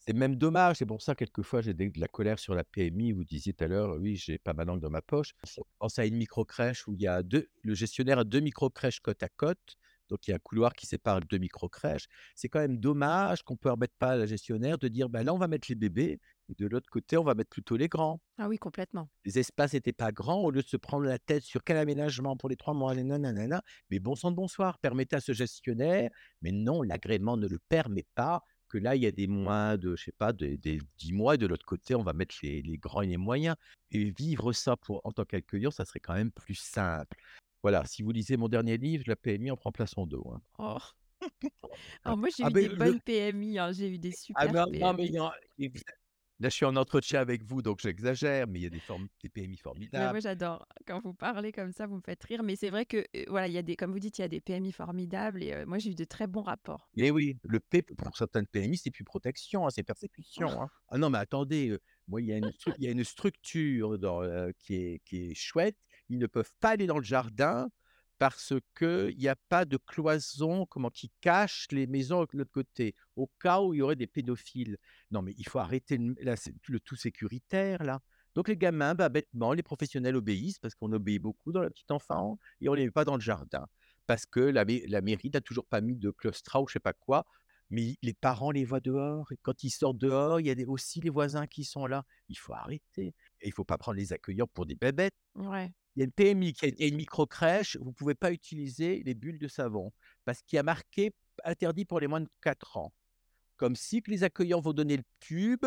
C'est 0.00 0.14
même 0.14 0.36
dommage, 0.36 0.76
c'est 0.78 0.86
pour 0.86 1.02
ça 1.02 1.14
quelquefois 1.14 1.62
j'ai 1.62 1.74
de 1.74 1.90
la 2.00 2.08
colère 2.08 2.38
sur 2.38 2.54
la 2.54 2.64
PMI. 2.64 3.12
Vous 3.12 3.24
disiez 3.24 3.54
tout 3.54 3.64
à 3.64 3.68
l'heure: 3.68 3.96
«Oui, 4.00 4.16
j'ai 4.16 4.38
pas 4.38 4.54
ma 4.54 4.64
langue 4.64 4.80
dans 4.80 4.90
ma 4.90 5.02
poche». 5.02 5.32
Pense 5.78 5.98
à 5.98 6.06
une 6.06 6.16
microcrèche 6.16 6.88
où 6.88 6.94
il 6.94 7.02
y 7.02 7.06
a 7.08 7.22
2 7.22 7.48
le 7.62 7.74
gestionnaire 7.74 8.18
a 8.20 8.24
2 8.24 8.40
microcrèches 8.40 9.00
côte 9.00 9.22
à 9.22 9.28
côte, 9.30 9.76
donc 10.08 10.26
il 10.26 10.30
y 10.30 10.32
a 10.32 10.36
un 10.36 10.40
couloir 10.40 10.74
qui 10.74 10.86
sépare 10.86 11.20
2 11.20 11.38
microcrèches. 11.38 12.06
C'est 12.34 12.48
quand 12.48 12.60
même 12.60 12.78
dommage 12.78 13.42
qu'on 13.42 13.54
ne 13.54 13.58
permette 13.58 13.94
pas 13.98 14.10
à 14.12 14.16
la 14.16 14.26
gestionnaire 14.26 14.78
de 14.78 14.88
dire: 14.88 15.08
«Bah, 15.08 15.22
là, 15.22 15.34
on 15.34 15.38
va 15.38 15.48
mettre 15.48 15.66
les 15.70 15.74
bébés 15.76 16.20
et 16.48 16.54
de 16.54 16.66
l'autre 16.66 16.90
côté, 16.90 17.16
on 17.16 17.24
va 17.24 17.34
mettre 17.34 17.50
plutôt 17.50 17.76
les 17.76 17.88
grands». 17.88 18.20
Ah 18.38 18.48
oui, 18.48 18.58
complètement. 18.58 19.08
Les 19.24 19.38
espaces 19.38 19.72
étaient 19.74 19.92
pas 19.94 20.12
grands, 20.12 20.40
au 20.42 20.50
lieu 20.50 20.62
de 20.62 20.66
se 20.68 20.76
prendre 20.76 21.04
la 21.06 21.18
tête 21.18 21.42
sur 21.44 21.64
quel 21.64 21.78
aménagement 21.78 22.36
pour 22.36 22.48
les 22.50 22.56
3 22.56 22.74
mois, 22.74 22.94
na 22.94 23.02
na 23.18 23.32
na 23.32 23.46
na 23.46 23.62
mais 23.90 24.00
bon 24.00 24.14
sang 24.14 24.30
de 24.30 24.36
bonsoir, 24.36 24.78
permettez 24.78 25.16
à 25.16 25.20
ce 25.20 25.32
gestionnaire 25.32 26.10
mais 26.42 26.52
non, 26.52 26.82
l'agrément 26.82 27.36
ne 27.38 27.46
le 27.48 27.58
permet 27.70 28.04
pas, 28.14 28.42
que 28.68 28.76
là, 28.78 28.96
il 28.96 29.02
y 29.02 29.06
a 29.06 29.12
des 29.12 29.26
moins 29.28 29.76
de, 29.78 29.96
je 29.96 30.04
sais 30.04 30.12
pas, 30.12 30.32
des 30.32 30.58
des 30.58 30.80
10 30.98 31.12
mois 31.12 31.36
et 31.36 31.38
de 31.38 31.46
l'autre 31.46 31.64
côté, 31.66 31.94
on 31.94 32.02
va 32.02 32.12
mettre 32.12 32.34
les 32.42 32.60
les 32.62 32.76
grands 32.78 33.02
et 33.02 33.06
les 33.06 33.16
moyens 33.16 33.56
et 33.90 34.10
vivre 34.10 34.52
ça 34.52 34.76
pour 34.76 35.00
en 35.04 35.12
tant 35.12 35.24
qu'accueillant, 35.24 35.70
ça 35.70 35.84
serait 35.86 36.00
quand 36.00 36.14
même 36.14 36.32
plus 36.32 36.54
simple. 36.56 37.16
Voilà, 37.64 37.82
si 37.86 38.02
vous 38.02 38.12
lisez 38.12 38.36
mon 38.36 38.48
dernier 38.48 38.76
livre, 38.76 39.04
la 39.06 39.16
PMI 39.16 39.50
en 39.50 39.56
prend 39.56 39.72
plein 39.72 39.86
son 39.86 40.06
dos, 40.06 40.30
hein. 40.30 40.42
Oh! 40.58 40.76
Ah 42.04 42.14
Alors 42.14 42.18
moi, 42.18 42.28
j'ai 42.36 42.44
ah 42.44 42.50
eu 42.50 42.52
des 42.52 42.68
le 42.68 42.76
bonnes 42.76 43.00
PMI, 43.00 43.58
hein, 43.58 43.72
j'ai 43.72 43.88
eu 43.88 43.98
des 43.98 44.12
ah 44.34 44.46
super 44.46 44.52
non, 44.52 44.66
non, 44.78 44.94
mais 44.94 45.10
PMI. 45.10 45.18
en 45.18 45.32
là, 46.40 46.48
je 46.48 46.54
suis 46.54 46.64
en 46.66 46.76
entretien 46.76 47.20
avec 47.20 47.42
vous, 47.44 47.62
donc 47.62 47.80
j'exagère, 47.80 48.46
mais 48.48 48.60
il 48.60 48.62
y 48.64 48.66
a 48.66 48.70
des 48.70 48.82
PMI 49.30 49.56
Mais 49.94 50.08
formidables. 50.08 50.08
moi, 50.08 50.20
j'adore. 50.20 50.66
Quand 50.86 51.00
vous 51.00 51.14
parlez 51.14 51.50
comme 51.52 51.72
ça, 51.72 51.86
vous 51.86 51.96
me 51.96 52.00
faites 52.02 52.22
rire. 52.24 52.42
Mais 52.42 52.56
c'est 52.56 52.70
vrai 52.70 52.84
que, 52.86 53.04
voilà, 53.28 53.46
il 53.48 53.52
y 53.54 53.58
a 53.58 53.62
des 53.62 53.76
comme 53.76 53.92
vous 53.92 53.98
dites, 54.00 54.18
il 54.18 54.22
y 54.22 54.24
a 54.24 54.28
des 54.28 54.40
PMI 54.40 54.72
formidables 54.72 55.42
et 55.42 55.64
moi, 55.66 55.78
j'ai 55.78 55.90
eu 55.90 55.94
de 55.94 56.04
très 56.04 56.26
bons 56.26 56.42
rapports. 56.42 56.90
Eh 56.96 57.10
oui, 57.10 57.36
le 57.42 57.58
P 57.58 57.82
pour 57.82 58.16
certaines 58.16 58.46
PMI, 58.46 58.76
c'est 58.78 58.90
plus 58.90 59.02
protection, 59.04 59.66
hein, 59.66 59.70
c'est 59.70 59.82
persécution, 59.82 60.62
hein. 60.62 60.68
Ah 60.88 60.98
non, 60.98 61.10
mais 61.10 61.18
attendez, 61.18 61.76
moi, 62.06 62.20
il 62.22 62.28
y 62.28 62.32
a 62.32 62.36
une 62.36 62.52
stru 62.52 62.72
il 62.78 62.84
y 62.84 62.86
a 62.88 62.90
une 62.92 63.02
structure 63.04 63.98
dans, 63.98 64.22
heu, 64.22 64.52
qui 64.58 64.74
est 64.76 65.00
qui 65.04 65.30
est 65.30 65.34
chouette. 65.34 65.76
Ils 66.08 66.18
ne 66.18 66.26
peuvent 66.26 66.52
pas 66.60 66.70
aller 66.70 66.86
dans 66.86 66.98
le 66.98 67.04
jardin 67.04 67.68
parce 68.24 68.54
qu'il 68.74 69.20
y 69.20 69.28
a 69.28 69.36
pas 69.50 69.66
de 69.66 69.76
cloison, 69.76 70.64
comment, 70.64 70.88
qui 70.88 71.12
cache 71.20 71.66
les 71.70 71.86
maisons 71.86 72.22
de 72.22 72.28
l'autre 72.38 72.52
côté, 72.52 72.94
au 73.16 73.30
cas 73.38 73.60
où 73.60 73.74
il 73.74 73.80
y 73.80 73.82
aurait 73.82 73.96
des 73.96 74.06
pédophiles. 74.06 74.78
Non, 75.10 75.20
mais 75.20 75.34
il 75.36 75.46
faut 75.46 75.58
arrêter 75.58 75.98
le 75.98 76.14
le 76.68 76.80
tout 76.80 76.96
sécuritaire, 76.96 77.84
là. 77.84 78.00
Donc 78.34 78.48
les 78.48 78.56
gamins, 78.56 78.94
bah, 78.94 79.10
bêtement, 79.10 79.52
les 79.52 79.62
professionnels 79.62 80.16
obéissent 80.16 80.58
parce 80.58 80.74
qu'on 80.74 80.90
obéit 80.92 81.20
beaucoup 81.20 81.52
dans 81.52 81.60
la 81.60 81.68
petite 81.68 81.90
enfance 81.90 82.38
et 82.62 82.70
on 82.70 82.72
les 82.72 82.86
met 82.86 82.90
pas 82.90 83.04
dans 83.04 83.16
le 83.16 83.20
jardin 83.20 83.66
parce 84.06 84.24
que 84.24 84.40
la 84.40 84.64
mai 84.64 84.84
la 84.88 85.02
mairie 85.02 85.28
n'a 85.28 85.42
toujours 85.42 85.66
pas 85.66 85.82
mis 85.82 85.96
de 85.96 86.10
claustras 86.10 86.62
ou 86.62 86.66
je 86.66 86.72
sais 86.72 86.80
pas 86.80 86.94
quoi, 86.94 87.26
mais 87.68 87.96
les 88.00 88.14
parents 88.14 88.52
les 88.52 88.64
voient 88.64 88.80
dehors 88.80 89.30
et 89.32 89.36
quand 89.42 89.64
ils 89.64 89.70
sortent 89.70 89.98
dehors, 89.98 90.40
il 90.40 90.46
y 90.46 90.50
a 90.50 90.54
aussi 90.66 91.02
les 91.02 91.10
voisins 91.10 91.46
qui 91.46 91.64
sont 91.64 91.86
là. 91.86 92.04
Il 92.30 92.38
faut 92.38 92.54
arrêter 92.54 93.14
et 93.42 93.48
il 93.48 93.52
faut 93.52 93.64
pas 93.64 93.76
prendre 93.76 93.98
les 93.98 94.14
accueillants 94.14 94.48
pour 94.54 94.64
des 94.64 94.76
bébêtes. 94.76 95.14
Ouais. 95.34 95.70
Il 95.96 96.00
y 96.00 96.02
a 96.02 96.06
une 96.06 96.12
PMI 96.12 96.52
qui 96.52 96.66
a 96.66 96.68
il 96.68 96.80
y 96.80 96.84
a 96.84 96.88
une 96.88 96.96
microcrèche, 96.96 97.76
vous 97.80 97.92
pouvez 97.92 98.14
pas 98.14 98.32
utiliser 98.32 99.02
les 99.04 99.14
bulles 99.14 99.38
de 99.38 99.48
savon 99.48 99.92
parce 100.24 100.42
qu'il 100.42 100.56
y 100.56 100.60
a 100.60 100.62
marqué: 100.62 101.12
«Interdit 101.44 101.84
pour 101.84 102.00
les 102.00 102.06
moins 102.08 102.20
de 102.20 102.28
4 102.42 102.76
ans». 102.76 102.92
Comme 103.56 103.76
si 103.76 104.02
que 104.02 104.10
les 104.10 104.24
accueillants 104.24 104.60
vont 104.60 104.72
donner 104.72 104.96
le 104.96 105.04
tube 105.20 105.66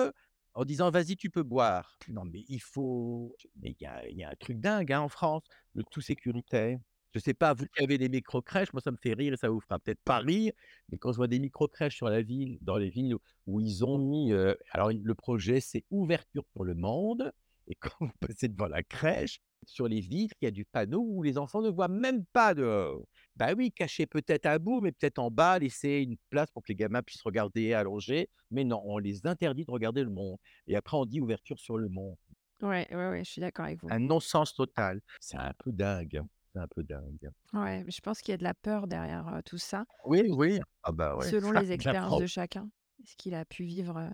en 0.54 0.66
disant: 0.66 0.92
«Vas-y, 0.92 1.16
tu 1.18 1.30
peux 1.30 1.44
boire». 1.44 2.00
Non, 2.08 2.26
mais 2.26 2.44
il 2.50 2.62
faut 2.62 3.36
mais 3.62 3.72
il 3.80 3.84
y 3.84 3.86
a 3.88 4.08
il 4.10 4.18
y 4.18 4.24
a 4.24 4.30
un 4.32 4.36
truc 4.40 4.60
dingue, 4.60 4.92
hein, 4.94 5.02
en 5.02 5.10
France, 5.10 5.44
le 5.76 5.84
tout 5.84 6.02
sécuritaire. 6.02 6.80
Je 7.14 7.20
sais 7.20 7.34
pas, 7.34 7.54
vous 7.54 7.66
qui 7.68 7.84
avez 7.84 7.98
des 7.98 8.10
microcrèches, 8.10 8.74
moi 8.74 8.82
ça 8.82 8.92
me 8.92 8.98
fait 8.98 9.14
rire 9.14 9.34
et 9.34 9.38
ça 9.38 9.50
vous 9.50 9.60
fera 9.62 9.80
peut-être 9.80 10.02
pas 10.04 10.20
rire, 10.20 10.52
mais 10.90 10.98
quand 10.98 11.12
je 11.12 11.18
vois 11.18 11.28
des 11.28 11.40
microcrèches 11.40 11.96
sur 11.96 12.10
la 12.10 12.22
ville 12.22 12.58
dans 12.62 12.78
les 12.78 12.90
villes 12.90 13.16
où 13.48 13.60
ils 13.62 13.84
ont 13.86 13.98
mis, 13.98 14.32
heu, 14.34 14.58
alors 14.72 14.92
le 14.92 15.16
projet 15.16 15.60
c'est 15.62 15.86
ouverture 15.90 16.46
pour 16.54 16.66
le 16.66 16.76
monde 16.76 17.32
et 17.68 17.76
quand 17.76 17.92
vous 18.02 18.12
passez 18.20 18.48
devant 18.50 18.68
la 18.68 18.84
crèche, 18.84 19.40
sur 19.68 19.88
les 19.88 20.00
vitres, 20.02 20.36
il 20.42 20.46
y 20.46 20.48
a 20.48 20.52
du 20.52 20.66
panneau 20.66 21.02
où 21.08 21.24
les 21.24 21.38
enfants 21.38 21.62
ne 21.62 21.70
voient 21.70 21.88
même 21.88 22.26
pas 22.34 22.54
dehors. 22.54 23.06
Bah 23.36 23.54
oui, 23.56 23.72
caché 23.72 24.06
peut-être 24.08 24.46
à 24.48 24.60
bout, 24.60 24.82
mais 24.82 24.92
peut-être 24.92 25.20
en 25.20 25.30
bas, 25.32 25.60
laisser 25.60 26.00
une 26.02 26.18
place 26.30 26.50
pour 26.52 26.64
que 26.64 26.70
les 26.72 26.76
gamins 26.76 27.04
puissent 27.04 27.22
regarder 27.24 27.74
allongés. 27.74 28.30
Mais 28.52 28.64
non, 28.64 28.82
on 28.86 28.98
les 28.98 29.26
interdit 29.28 29.66
de 29.66 29.72
regarder 29.72 30.04
le 30.04 30.10
monde 30.10 30.38
et 30.68 30.76
après 30.76 30.98
on 30.98 31.06
dit 31.06 31.22
ouverture 31.22 31.60
sur 31.60 31.78
le 31.78 31.90
monde. 31.90 32.16
Ouais, 32.62 32.88
ouais, 32.92 33.10
ouais, 33.10 33.24
je 33.24 33.32
suis 33.32 33.42
d'accord 33.42 33.66
avec 33.66 33.82
vous. 33.82 33.90
Un 33.90 34.00
non-sens 34.00 34.54
total. 34.54 35.02
C'est 35.20 35.36
un 35.38 35.54
peu 35.54 35.74
dingue, 35.74 36.16
hein, 36.18 36.30
c'est 36.54 36.60
un 36.60 36.68
peu 36.70 36.84
dingue. 36.84 37.32
Ouais, 37.54 37.84
je 37.90 38.00
pense 38.02 38.22
qu'il 38.22 38.32
y 38.32 38.34
a 38.34 38.38
de 38.38 38.44
la 38.44 38.54
peur 38.54 38.88
derrière, 38.88 39.42
tout 39.46 39.58
ça, 39.58 39.86
Oui, 40.06 40.24
oui. 40.32 40.60
Ah 40.84 40.92
bah 40.92 41.16
ouais, 41.16 41.32
selon 41.32 41.52
ça, 41.54 41.62
les 41.62 41.72
expériences 41.74 42.16
de 42.16 42.26
chacun, 42.28 42.72
ce 43.06 43.16
qu'il 43.18 43.36
a 43.36 43.46
pu 43.46 43.64
vivre, 43.66 44.00
heu 44.00 44.12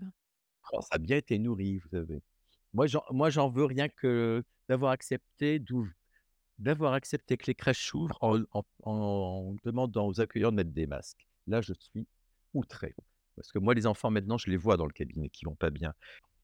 France 0.62 0.88
a 0.90 0.98
bien 0.98 1.16
été 1.18 1.38
nourrie, 1.38 1.78
vous 1.78 1.88
savez. 1.88 2.22
Moi 2.72 2.86
j'en 2.86 3.02
moi 3.10 3.30
j'en 3.30 3.48
veux 3.50 3.64
rien 3.66 3.88
que 3.88 4.42
d'avoir 4.68 4.92
accepté 4.92 5.62
d'avoir 6.58 6.92
accepté 6.92 7.36
que 7.36 7.46
les 7.46 7.54
crèches 7.54 7.88
s'ouvrent 7.88 8.18
en 8.20 8.42
en 8.52 8.62
en 8.82 9.56
demandant 9.64 10.06
aux 10.06 10.20
accueillants 10.20 10.52
de 10.52 10.56
mettre 10.56 10.70
des 10.70 10.86
masques. 10.86 11.26
Là, 11.46 11.60
je 11.60 11.72
suis 11.78 12.06
outré. 12.52 12.94
Parce 13.36 13.50
que 13.50 13.58
moi, 13.58 13.74
les 13.74 13.86
enfants, 13.86 14.10
maintenant, 14.10 14.38
je 14.38 14.48
les 14.48 14.56
vois 14.56 14.76
dans 14.76 14.86
le 14.86 14.92
cabinet 14.92 15.28
qui 15.28 15.44
vont 15.44 15.56
pas 15.56 15.70
bien. 15.70 15.92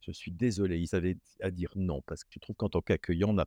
Je 0.01 0.11
suis 0.13 0.33
désolé, 0.33 0.79
ils 0.81 0.95
avaient 0.95 1.19
à 1.41 1.51
dire 1.51 1.71
non 1.77 2.03
parce 2.03 2.25
que 2.25 2.31
je 2.33 2.41
trouve 2.41 2.57
qu'en 2.57 2.69
tant 2.69 2.81
qu'accueillant, 2.81 3.29
on 3.31 3.39
a 3.39 3.47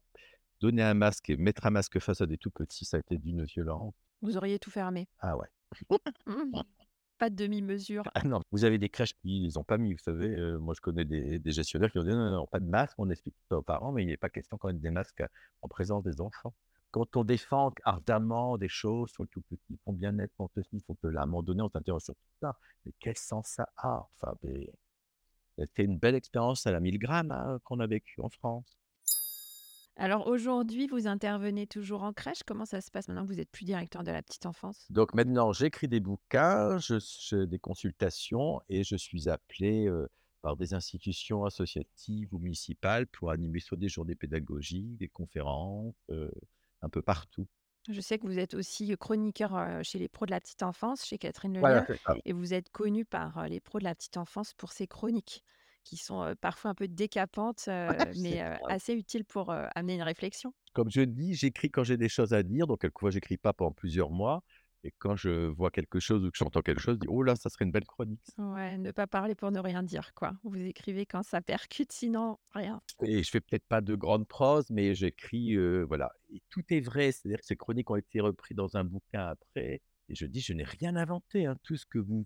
donné 0.61 0.81
un 0.81 0.93
masque 0.93 1.29
et 1.29 1.35
mettre 1.35 1.65
un 1.65 1.71
masque 1.71 1.99
face 1.99 2.21
à 2.21 2.25
des 2.25 2.37
tout 2.37 2.51
petits, 2.51 2.85
ça 2.85 2.97
a 2.97 2.99
été 3.01 3.17
d'une 3.17 3.43
violence. 3.43 3.93
vous 4.21 4.37
auriez 4.37 4.59
tout 4.59 4.71
fermé. 4.71 5.07
Ah 5.19 5.35
ouais. 5.35 5.47
Pas 7.23 7.29
de 7.29 7.35
demi-mesure. 7.35 8.03
Ah 8.15 8.23
non, 8.25 8.41
vous 8.51 8.65
avez 8.65 8.77
des 8.77 8.89
crèches 8.89 9.13
qui 9.21 9.39
les 9.39 9.57
ont 9.57 9.63
pas 9.63 9.77
mis, 9.77 9.93
vous 9.93 9.97
savez, 9.99 10.27
heu, 10.37 10.57
moi 10.59 10.73
je 10.75 10.81
connais 10.81 11.05
des 11.05 11.51
gestionnaires 11.53 11.89
qui 11.89 11.97
ont 11.99 12.03
dit: 12.03 12.09
«Non, 12.09 12.31
non, 12.31 12.47
pas 12.47 12.59
de 12.59 12.65
masque, 12.65 12.95
on 12.97 13.09
explique 13.09 13.33
ça 13.47 13.57
aux 13.57 13.61
parents, 13.61 13.93
mais 13.93 14.03
il 14.03 14.07
n'est 14.07 14.17
pas 14.17 14.27
question 14.27 14.57
qu'on 14.57 14.67
mette 14.67 14.81
des 14.81 14.89
masques, 14.89 15.21
heu, 15.21 15.27
en 15.61 15.69
présence 15.69 16.03
des 16.03 16.19
enfants». 16.19 16.53
Quand 16.91 17.15
on 17.15 17.23
défend 17.23 17.71
ardemment 17.85 18.57
des 18.57 18.67
choses 18.67 19.09
sur 19.11 19.23
le 19.23 19.29
tout 19.29 19.41
petit, 19.43 19.79
son 19.85 19.93
bien-être, 19.93 20.33
son 20.35 20.49
ceci, 20.53 20.81
son 20.85 20.97
cela, 21.01 21.21
à 21.21 21.23
un 21.23 21.27
moment 21.27 21.43
donné, 21.43 21.61
on 21.61 21.69
s'interroge 21.69 22.03
sur 22.03 22.13
tout 22.13 22.33
ça. 22.41 22.57
Mais 22.85 22.91
quel 22.99 23.17
sens 23.17 23.47
ça 23.47 23.69
a? 23.77 24.05
Enfin, 24.21 24.35
c'était 25.57 25.85
une 25.85 25.97
belle 25.97 26.13
expérience 26.15 26.67
à 26.67 26.71
la 26.71 26.79
1000 26.79 26.99
grammes, 26.99 27.31
hein, 27.31 27.59
qu'on 27.63 27.79
a 27.79 27.87
vécue 27.87 28.21
en 28.21 28.29
France. 28.29 28.77
Alors 29.95 30.27
aujourd'hui, 30.27 30.87
vous 30.87 31.07
intervenez 31.07 31.67
toujours 31.67 32.03
en 32.03 32.13
crèche? 32.13 32.43
Comment 32.45 32.65
ça 32.65 32.81
se 32.81 32.89
passe 32.89 33.07
maintenant 33.07 33.23
que 33.23 33.31
vous 33.31 33.39
êtes 33.39 33.51
plus 33.51 33.65
directeur 33.65 34.03
de 34.03 34.11
la 34.11 34.23
petite 34.23 34.45
enfance? 34.45 34.87
Donc 34.89 35.13
maintenant, 35.13 35.53
j'écris 35.53 35.87
des 35.87 35.99
bouquins, 35.99 36.77
je 36.79 37.43
des 37.43 37.59
consultations 37.59 38.61
et 38.69 38.83
je 38.83 38.95
suis 38.95 39.29
appelé, 39.29 39.89
par 40.41 40.57
des 40.57 40.73
institutions 40.73 41.45
associatives 41.45 42.33
ou 42.33 42.39
municipales 42.39 43.07
pour 43.07 43.31
animer 43.31 43.59
soit 43.59 43.77
des 43.77 43.87
journées 43.87 44.15
pédagogiques, 44.15 44.97
des 44.97 45.07
conférences, 45.07 45.95
un 46.81 46.89
peu 46.89 47.01
partout. 47.01 47.47
Je 47.89 48.01
sais 48.01 48.17
que 48.17 48.25
vous 48.25 48.39
êtes 48.39 48.53
aussi 48.53 48.95
chroniqueur, 48.97 49.83
chez 49.83 49.99
les 49.99 50.07
pros 50.07 50.25
de 50.25 50.31
la 50.31 50.41
petite 50.41 50.63
enfance, 50.63 51.05
chez 51.05 51.17
Catherine 51.17 51.59
Voilà, 51.59 51.85
c'est 51.85 51.97
ça. 51.97 52.15
et 52.25 52.33
vous 52.33 52.53
êtes 52.53 52.69
connu 52.71 53.05
par, 53.05 53.47
les 53.47 53.59
pros 53.59 53.79
de 53.79 53.83
la 53.83 53.93
petite 53.93 54.17
enfance 54.17 54.53
pour 54.53 54.71
ces 54.71 54.87
chroniques 54.87 55.43
qui 55.83 55.97
sont, 55.97 56.33
parfois 56.41 56.71
un 56.71 56.75
peu 56.75 56.87
décapantes, 56.87 57.59
C'est 58.13 58.19
mais, 58.21 58.41
assez 58.69 58.93
utiles 58.93 59.25
pour, 59.25 59.51
amener 59.75 59.95
une 59.95 60.03
réflexion. 60.03 60.53
Comme 60.73 60.89
je 60.89 61.01
dis, 61.01 61.33
j'écris 61.35 61.69
quand 61.69 61.83
j'ai 61.83 61.97
des 61.97 62.09
choses 62.09 62.33
à 62.33 62.43
dire, 62.43 62.67
donc 62.67 62.81
quelquefois 62.81 63.11
j'écris 63.11 63.37
pas 63.37 63.53
pendant 63.53 63.71
plusieurs 63.71 64.09
mois 64.09 64.43
et 64.83 64.91
quand 64.97 65.15
je 65.15 65.47
vois 65.47 65.71
quelque 65.71 65.99
chose 65.99 66.25
ou 66.25 66.31
que 66.31 66.37
j'entends 66.37 66.61
quelque 66.61 66.81
chose, 66.81 66.95
je 66.95 66.99
dis: 67.01 67.07
«Oh 67.07 67.23
là, 67.23 67.35
ça 67.35 67.49
serait 67.49 67.65
une 67.65 67.71
belle 67.71 67.85
chronique 67.85 68.19
ça» 68.23 68.43
Ouais, 68.43 68.77
ne 68.77 68.91
pas 68.91 69.07
parler 69.07 69.33
pour 69.35 69.51
ne 69.51 69.59
rien 69.59 69.81
dire, 69.81 70.13
quoi. 70.13 70.33
Vous 70.43 70.59
écrivez 70.59 71.05
quand 71.05 71.23
ça 71.23 71.41
percute, 71.41 71.91
sinon 71.91 72.37
rien. 72.51 72.81
et 73.01 73.23
je 73.23 73.29
fais 73.29 73.39
peut-être 73.39 73.65
pas 73.67 73.81
de 73.81 73.95
grande 73.95 74.27
prose, 74.27 74.69
mais 74.69 74.93
j'écris, 74.93 75.55
voilà 75.85 76.11
et 76.33 76.41
tout 76.49 76.63
est 76.69 76.81
vrai. 76.81 77.11
C'est-à-dire 77.11 77.39
que 77.39 77.45
ces 77.45 77.55
chroniques 77.55 77.89
ont 77.91 77.95
été 77.95 78.19
reprises 78.19 78.57
dans 78.57 78.75
un 78.75 78.83
bouquin 78.83 79.27
après 79.27 79.81
et 80.09 80.15
je 80.15 80.25
dis: 80.25 80.41
«Je 80.41 80.53
n'ai 80.53 80.63
rien 80.63 80.95
inventé, 80.95 81.45
hein, 81.45 81.55
tout 81.63 81.77
ce 81.77 81.85
que 81.85 81.99
vous 81.99 82.25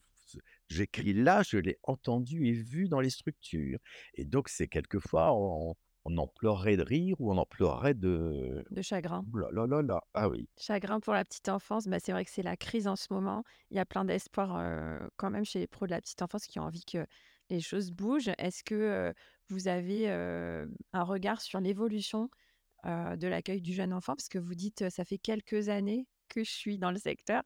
j'écris 0.70 1.14
là, 1.14 1.44
je 1.44 1.58
l'ai 1.58 1.78
entendu 1.84 2.48
et 2.48 2.54
vu 2.54 2.88
dans 2.88 3.00
les 3.00 3.10
structures» 3.10 3.80
et 4.16 4.26
donc 4.26 4.50
c'est 4.50 4.68
quelquefois 4.68 5.34
on 5.34 5.76
on 6.10 6.18
en 6.18 6.28
pleurerait 6.28 6.78
de 6.78 6.84
rire 6.84 7.20
ou 7.20 7.34
on 7.34 7.38
en 7.38 7.46
pleurerait 7.46 7.94
de 7.94 8.64
De 8.72 8.82
chagrin. 8.82 9.26
ouh 9.34 9.38
là 9.38 9.50
là 9.52 9.68
là 9.68 9.82
là, 9.82 10.02
ah 10.14 10.30
oui. 10.30 10.48
Chagrin 10.58 11.02
pour 11.02 11.14
la 11.14 11.26
petite 11.26 11.50
enfance, 11.50 11.86
bah, 11.88 12.00
c'est 12.00 12.14
vrai 12.14 12.24
que 12.24 12.32
c'est 12.32 12.44
la 12.44 12.56
crise 12.56 12.88
en 12.88 12.96
ce 12.96 13.08
moment. 13.12 13.44
Il 13.72 13.78
y 13.78 13.80
a 13.80 13.86
plein 13.86 14.06
d'espoir, 14.06 15.02
quand 15.18 15.30
même 15.30 15.44
chez 15.44 15.60
les 15.60 15.68
pros 15.68 15.86
de 15.86 15.92
la 15.92 16.00
petite 16.00 16.22
enfance 16.22 16.46
qui 16.46 16.60
ont 16.60 16.64
envie 16.64 16.86
que 16.86 17.06
les 17.50 17.60
choses 17.60 17.92
bougent. 17.92 18.32
Est-ce 18.38 18.64
que, 18.64 19.14
vous 19.50 19.68
avez, 19.68 20.10
un 20.10 21.04
regard 21.04 21.42
sur 21.42 21.60
l'évolution, 21.60 22.30
de 22.86 23.28
l'accueil 23.28 23.62
du 23.62 23.74
jeune 23.74 23.92
enfant? 23.94 24.16
Parce 24.16 24.30
que 24.30 24.40
vous 24.40 24.56
dites, 24.56 24.90
«Ça 24.90 25.04
fait 25.04 25.18
quelques 25.18 25.68
années 25.68 26.08
que 26.30 26.42
je 26.44 26.52
suis 26.52 26.78
dans 26.78 26.92
le 26.92 27.00
secteur». 27.00 27.44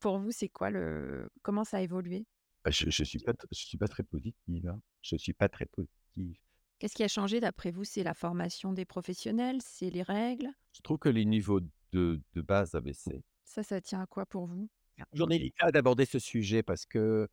Pour 0.00 0.18
vous, 0.18 0.30
c'est 0.32 0.48
quoi 0.48 0.70
le 0.70 1.28
comment 1.42 1.64
ça 1.64 1.78
a 1.78 1.80
évolué? 1.82 2.26
Bah, 2.64 2.70
je 2.70 2.90
je 2.90 3.04
suis 3.04 3.18
pas 3.18 3.32
suis 3.52 3.78
très 3.78 4.02
positif, 4.04 4.64
hein. 4.66 4.80
Je 5.02 5.16
suis 5.16 5.32
pas 5.32 5.48
très 5.48 5.66
positif. 5.66 6.38
Qu'est-ce 6.78 6.94
qui 6.94 7.04
a 7.04 7.08
changé 7.08 7.40
d'après 7.40 7.70
vous? 7.70 7.84
C'est 7.84 8.02
la 8.02 8.14
formation 8.14 8.72
des 8.72 8.84
professionnels? 8.84 9.58
C'est 9.62 9.90
les 9.90 10.02
règles? 10.02 10.48
Je 10.72 10.80
trouve 10.80 10.98
que 10.98 11.08
les 11.08 11.24
niveaux 11.24 11.60
de, 11.92 12.20
de 12.34 12.40
base 12.40 12.74
a 12.74 12.80
baissé. 12.80 13.22
Ça, 13.44 13.62
ça 13.62 13.80
tient 13.80 14.00
à 14.00 14.06
quoi 14.06 14.26
pour 14.26 14.46
vous? 14.46 14.68
J'en 15.12 15.28
ai 15.28 15.38
délicat 15.38 15.72
d'aborder 15.72 16.04
ce 16.04 16.18
sujet 16.18 16.62
parce 16.62 16.86
que 16.86 17.28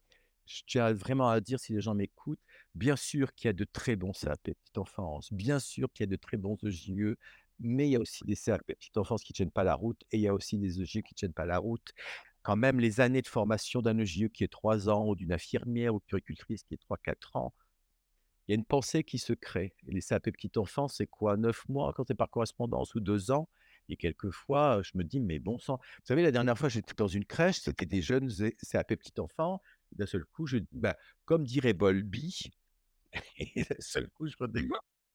je 0.46 0.62
tiens 0.65 0.91
vraiment 0.93 1.29
à 1.29 1.39
dire, 1.41 1.60
si 1.60 1.74
les 1.74 1.81
gens 1.81 1.93
m'écoutent, 1.93 2.39
bien 2.74 2.96
sûr 2.96 3.34
qu'il 3.34 3.48
y 3.48 3.50
a 3.50 3.53
de 3.53 3.65
très 3.65 3.96
bons 3.96 4.13
CAP 4.13 4.41
petite 4.41 4.77
enfance, 4.77 5.31
bien 5.31 5.60
sûr 5.60 5.91
qu'il 5.93 6.03
y 6.03 6.08
a 6.08 6.12
de 6.12 6.15
très 6.15 6.38
bons 6.38 6.58
EJE, 6.63 7.15
mais 7.60 7.88
il 7.88 7.91
y 7.91 7.96
a 7.96 8.00
aussi 8.00 8.24
des 8.25 8.36
CAP 8.36 8.63
petite 8.65 8.98
enfance 8.98 9.24
qui 9.24 9.34
ne 9.34 9.36
tiennent 9.36 9.51
pas 9.51 9.63
la 9.63 9.75
route 9.75 10.01
et 10.12 10.17
il 10.17 10.22
y 10.22 10.27
a 10.27 10.34
aussi 10.34 10.58
des 10.58 10.81
EJE 10.81 11.01
qui 11.03 11.13
ne 11.13 11.17
tiennent 11.17 11.34
pas 11.34 11.46
la 11.46 11.60
route. 11.60 11.91
Quand 12.41 12.55
même, 12.55 12.79
les 12.79 13.01
années 13.01 13.22
de 13.22 13.27
formation 13.27 13.81
d'un 13.81 13.98
EJE 14.00 14.29
qui 14.34 14.43
est 14.43 14.51
3 14.51 14.89
ans 14.89 15.08
ou 15.08 15.15
d'une 15.15 15.34
infirmière 15.34 15.93
ou 15.93 16.00
puricultrice 16.00 16.63
qui 16.63 16.74
est 16.74 16.81
3-4 16.81 17.36
ans, 17.36 17.53
il 18.48 18.53
y 18.53 18.53
a 18.53 18.55
une 18.55 18.65
pensée 18.65 19.03
qui 19.03 19.19
se 19.19 19.34
crée. 19.34 19.75
Et 19.88 19.91
les 19.91 20.01
CAP 20.01 20.24
petite 20.31 20.58
enfance, 20.58 20.96
c'est 20.98 21.05
quoi? 21.05 21.38
9 21.38 21.69
mois 21.69 21.93
quand 21.93 22.05
c'est 22.08 22.15
par 22.15 22.29
correspondance 22.29 22.96
ou 22.96 23.00
2 23.00 23.29
ans? 23.31 23.48
Et 23.89 23.96
quelquefois, 23.98 24.81
je 24.84 24.91
me 24.96 25.03
dis, 25.03 25.19
mais 25.19 25.39
bon 25.39 25.60
sang. 25.60 25.77
Vous 25.77 26.05
savez, 26.05 26.24
la 26.24 26.31
dernière 26.31 26.58
fois, 26.58 26.69
j'étais 26.69 26.93
dans 26.96 27.08
une 27.08 27.25
crèche, 27.25 27.60
c'était 27.60 27.86
des 27.86 28.01
jeunes 28.01 28.31
CAP 28.72 28.96
petit 28.96 29.19
enfant. 29.19 29.62
D'un 29.91 30.05
seul 30.05 30.25
coup, 30.25 30.48
je, 30.48 30.58
bah, 30.72 30.96
comme 31.25 31.43
dirait 31.43 31.74
Bolby, 31.74 32.51
et 33.38 33.63
d'un 33.63 33.75
seul 33.79 34.10
coup, 34.10 34.27
je 34.27 34.38
vois 34.38 34.48
des, 34.48 34.67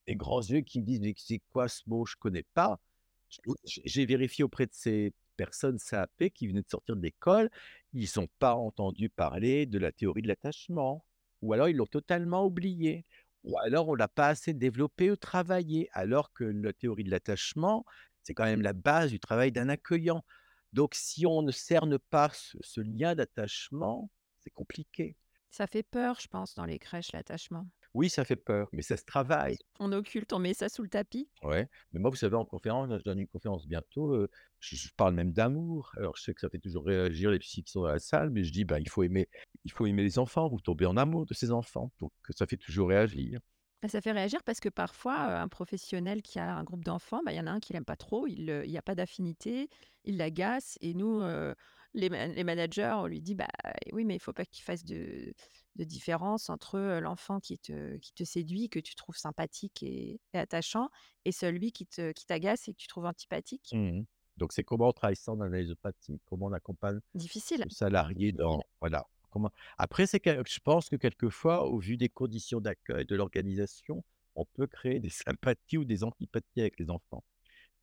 des, 0.06 0.16
grands 0.16 0.42
yeux 0.42 0.60
qui 0.60 0.80
me 0.80 0.84
disent, 0.84 1.00
mais 1.00 1.14
c'est 1.16 1.40
quoi 1.52 1.68
ce 1.68 1.82
mot? 1.86 2.04
Je 2.06 2.14
ne 2.16 2.20
connais 2.20 2.44
pas. 2.54 2.80
J'ai 3.64 4.06
vérifié 4.06 4.44
auprès 4.44 4.66
de 4.66 4.72
ces 4.74 5.12
personnes 5.36 5.78
CAP 5.78 6.30
qui 6.34 6.48
venaient 6.48 6.62
de 6.62 6.68
sortir 6.68 6.96
de 6.96 7.02
l'école, 7.02 7.50
ils 7.92 8.08
n'ont 8.16 8.28
pas 8.38 8.54
entendu 8.54 9.08
parler 9.08 9.66
de 9.66 9.78
la 9.78 9.92
théorie 9.92 10.22
de 10.22 10.28
l'attachement, 10.28 11.04
ou 11.42 11.52
alors 11.52 11.68
ils 11.68 11.76
l'ont 11.76 11.86
totalement 11.86 12.44
oublié, 12.44 13.04
ou 13.44 13.58
alors 13.58 13.88
on 13.88 13.94
l'a 13.94 14.08
pas 14.08 14.28
assez 14.28 14.54
développé 14.54 15.10
ou 15.10 15.16
travaillé, 15.16 15.88
alors 15.92 16.32
que 16.32 16.44
la 16.44 16.72
théorie 16.72 17.04
de 17.04 17.10
l'attachement, 17.10 17.84
c'est 18.22 18.34
quand 18.34 18.44
même 18.44 18.62
la 18.62 18.72
base 18.72 19.10
du 19.10 19.20
travail 19.20 19.52
d'un 19.52 19.68
accueillant. 19.68 20.24
Donc, 20.72 20.94
si 20.94 21.26
on 21.26 21.42
ne 21.42 21.52
cerne 21.52 21.98
pas 21.98 22.30
ce, 22.32 22.80
lien 22.80 23.14
d'attachement, 23.14 24.10
c'est 24.40 24.50
compliqué. 24.50 25.16
Ça 25.50 25.66
fait 25.66 25.84
peur, 25.84 26.18
je 26.20 26.26
pense, 26.26 26.54
dans 26.54 26.64
les 26.64 26.78
crèches, 26.78 27.12
l'attachement. 27.12 27.68
Oui, 27.94 28.10
ça 28.10 28.24
fait 28.24 28.36
peur, 28.36 28.68
mais 28.72 28.82
ça 28.82 28.96
se 28.96 29.04
travaille. 29.04 29.56
On 29.78 29.92
occulte, 29.92 30.32
on 30.32 30.40
met 30.40 30.52
ça 30.52 30.68
sous 30.68 30.82
le 30.82 30.88
tapis. 30.88 31.28
Ouais, 31.44 31.68
mais 31.92 32.00
moi, 32.00 32.10
vous 32.10 32.16
savez, 32.16 32.34
en 32.34 32.44
conférence, 32.44 32.90
je 32.90 33.04
donne 33.04 33.20
une 33.20 33.28
conférence 33.28 33.68
bientôt, 33.68 34.26
je, 34.58 34.88
parle 34.96 35.14
même 35.14 35.32
d'amour. 35.32 35.92
Alors, 35.96 36.16
je 36.16 36.22
sais 36.22 36.34
que 36.34 36.40
ça 36.40 36.48
fait 36.48 36.58
toujours 36.58 36.84
réagir 36.84 37.30
les 37.30 37.38
psy 37.38 37.62
qui 37.62 37.70
sont 37.70 37.82
dans 37.82 37.88
la 37.88 38.00
salle, 38.00 38.30
mais 38.30 38.42
je 38.42 38.52
dis, 38.52 38.64
ben, 38.64 38.78
il 38.78 38.88
faut 38.88 39.04
aimer, 39.04 39.28
il 39.64 39.70
faut 39.70 39.86
aimer 39.86 40.02
les 40.02 40.18
enfants. 40.18 40.48
Vous 40.48 40.60
tombez 40.60 40.86
en 40.86 40.96
amour 40.96 41.24
de 41.24 41.34
ces 41.34 41.52
enfants, 41.52 41.92
donc 42.00 42.12
ça 42.30 42.46
fait 42.46 42.56
toujours 42.56 42.88
réagir. 42.88 43.38
Bah, 43.80 43.88
ça 43.88 44.00
fait 44.00 44.12
réagir 44.12 44.42
parce 44.42 44.58
que 44.58 44.68
parfois, 44.68 45.40
un 45.40 45.48
professionnel 45.48 46.22
qui 46.22 46.40
a 46.40 46.56
un 46.56 46.64
groupe 46.64 46.84
d'enfants, 46.84 47.20
bah, 47.24 47.32
il 47.32 47.36
y 47.36 47.40
en 47.40 47.46
a 47.46 47.52
un 47.52 47.60
qui 47.60 47.74
l'aime 47.74 47.84
pas 47.84 47.96
trop, 47.96 48.26
il 48.26 48.64
n'y 48.66 48.78
a 48.78 48.82
pas 48.82 48.96
d'affinité, 48.96 49.68
il 50.04 50.16
l'agace 50.16 50.78
et 50.80 50.94
nous, 50.94 51.22
les 51.94 52.44
managers, 52.44 52.92
on 52.96 53.06
lui 53.06 53.20
dit: 53.20 53.34
«Bah, 53.34 53.48
oui, 53.92 54.04
mais 54.04 54.16
il 54.16 54.20
faut 54.20 54.32
pas 54.32 54.44
qu'il 54.44 54.64
fasse 54.64 54.84
de 54.84 55.32
de 55.76 55.82
différence 55.84 56.50
entre, 56.50 56.78
l'enfant 57.00 57.40
qui 57.40 57.58
te 57.58 57.96
qui 57.96 58.12
te 58.12 58.22
séduit, 58.24 58.68
que 58.68 58.78
tu 58.78 58.94
trouves 58.94 59.16
sympathique 59.16 59.82
et 59.82 60.20
attachant 60.32 60.88
et 61.24 61.32
celui 61.32 61.72
qui 61.72 61.86
te 61.86 62.12
qui 62.12 62.26
t'agace 62.26 62.68
et 62.68 62.72
que 62.72 62.78
tu 62.78 62.88
trouves 62.88 63.06
antipathique». 63.06 63.70
Mmh 63.72 64.02
Donc 64.36 64.52
c'est 64.52 64.64
comment 64.64 64.88
on 64.88 64.92
travaille 64.92 65.16
ça 65.16 65.32
en 65.32 65.40
analyse 65.40 65.74
Comment 66.26 66.46
on 66.46 66.52
accompagne 66.52 67.00
Difficile. 67.14 67.62
le 67.64 67.70
salarié 67.70 68.32
dans 68.32 68.62
voilà. 68.80 69.06
Après, 69.78 70.06
c'est 70.06 70.20
que 70.20 70.42
je 70.46 70.60
pense 70.60 70.88
que 70.88 70.96
quelquefois, 70.96 71.66
au 71.66 71.78
vu 71.78 71.96
des 71.96 72.08
conditions 72.08 72.60
d'accueil 72.60 73.04
de 73.04 73.16
l'organisation, 73.16 74.04
on 74.34 74.44
peut 74.44 74.66
créer 74.66 75.00
des 75.00 75.10
sympathies 75.10 75.78
ou 75.78 75.84
des 75.84 76.04
antipathies 76.04 76.60
avec 76.60 76.78
les 76.78 76.90
enfants. 76.90 77.24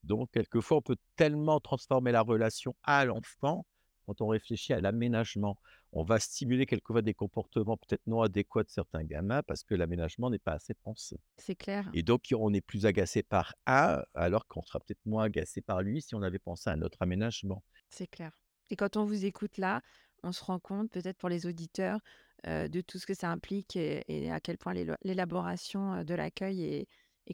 Donc, 0.03 0.31
quelquefois, 0.31 0.77
on 0.77 0.81
peut 0.81 0.97
tellement 1.15 1.59
transformer 1.59 2.11
la 2.11 2.21
relation 2.21 2.75
à 2.83 3.05
l'enfant 3.05 3.65
quand 4.11 4.25
on 4.25 4.27
réfléchit 4.27 4.73
à 4.73 4.81
l'aménagement. 4.81 5.57
On 5.93 6.03
va 6.03 6.19
stimuler 6.19 6.65
quelquefois 6.65 7.01
des 7.01 7.13
comportements 7.13 7.77
peut-être 7.77 8.05
non 8.07 8.21
adéquats 8.21 8.63
de 8.63 8.69
certains 8.69 9.03
gamins 9.05 9.41
parce 9.43 9.63
que 9.63 9.73
l'aménagement 9.73 10.29
n'est 10.29 10.39
pas 10.39 10.53
assez 10.53 10.73
pensé. 10.73 11.17
C'est 11.37 11.55
clair. 11.55 11.89
Et 11.93 12.03
donc, 12.03 12.23
on 12.37 12.53
est 12.53 12.61
plus 12.61 12.85
agacé 12.85 13.23
par 13.23 13.55
un, 13.65 14.03
alors 14.13 14.47
qu'on 14.47 14.63
sera 14.63 14.79
peut-être 14.79 15.05
moins 15.05 15.25
agacé 15.25 15.61
par 15.61 15.81
lui 15.81 16.01
si 16.01 16.13
on 16.13 16.21
avait 16.23 16.39
pensé 16.39 16.69
à 16.69 16.73
un 16.73 16.81
autre 16.81 16.97
aménagement. 17.01 17.63
C'est 17.89 18.07
clair. 18.07 18.37
Et 18.69 18.75
quand 18.75 18.97
on 18.97 19.05
vous 19.05 19.25
écoute 19.25 19.57
là, 19.57 19.81
on 20.23 20.33
se 20.33 20.43
rend 20.43 20.59
compte, 20.59 20.91
peut-être 20.91 21.17
pour 21.17 21.29
les 21.29 21.45
auditeurs, 21.45 21.99
de 22.45 22.81
tout 22.81 22.97
ce 22.97 23.05
que 23.05 23.13
ça 23.13 23.29
implique 23.29 23.75
et, 23.77 24.31
à 24.31 24.39
quel 24.41 24.57
point 24.57 24.73
l'élaboration 25.03 26.03
de 26.03 26.13
l'accueil 26.15 26.63
est, 26.63 26.87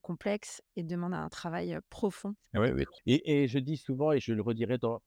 complexe 0.04 0.62
et 0.76 0.84
demande 0.84 1.16
un 1.16 1.28
travail 1.28 1.76
profond. 1.90 2.36
Oui, 2.54 2.70
oui. 2.70 2.86
Et, 3.26 3.48
je 3.48 3.58
dis 3.58 3.78
souvent, 3.78 4.12
et 4.12 4.20
je 4.20 4.32
le 4.32 4.44
redirai 4.44 4.78
dans, 4.78 5.02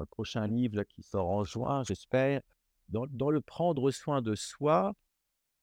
le 0.00 0.06
prochain 0.06 0.46
livre 0.46 0.82
qui 0.84 1.02
sort 1.02 1.28
en 1.28 1.44
juin, 1.44 1.82
j'espère, 1.84 2.40
dans, 2.88 3.06
dans, 3.08 3.30
le 3.30 3.40
prendre 3.40 3.90
soin 3.90 4.22
de 4.22 4.34
soi, 4.34 4.94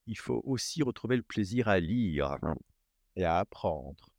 il 0.07 0.17
faut 0.17 0.41
aussi 0.45 0.83
retrouver 0.83 1.17
le 1.17 1.23
plaisir 1.23 1.67
à 1.67 1.79
lire 1.79 2.37
et 3.15 3.23
à 3.23 3.39
apprendre. 3.39 4.09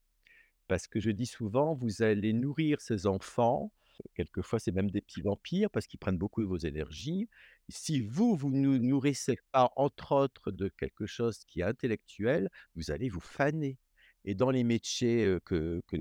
Parce 0.68 0.86
que 0.86 1.00
je 1.00 1.10
dis 1.10 1.26
souvent, 1.26 1.74
vous 1.74 2.02
allez 2.02 2.32
nourrir 2.32 2.80
ces 2.80 3.06
enfants 3.06 3.72
Quelquefois, 4.14 4.58
c'est 4.58 4.72
même 4.72 4.90
des 4.90 5.00
petits 5.00 5.22
vampires 5.22 5.70
parce 5.70 5.86
qu'ils 5.86 5.98
prennent 5.98 6.18
beaucoup 6.18 6.42
de 6.42 6.46
vos 6.46 6.58
énergies. 6.58 7.28
Si 7.68 8.00
vous, 8.00 8.36
vous 8.36 8.50
ne 8.50 8.78
nourrissez 8.78 9.38
pas, 9.52 9.72
entre 9.76 10.12
autres, 10.12 10.50
de 10.50 10.68
quelque 10.68 11.06
chose 11.06 11.44
qui 11.44 11.60
est 11.60 11.64
intellectuel, 11.64 12.50
vous 12.74 12.90
allez 12.90 13.08
vous 13.08 13.20
faner. 13.20 13.78
Et 14.24 14.34
dans 14.34 14.50
les 14.50 14.64
métiers, 14.64 15.38
que, 15.44 15.82
que 15.86 15.96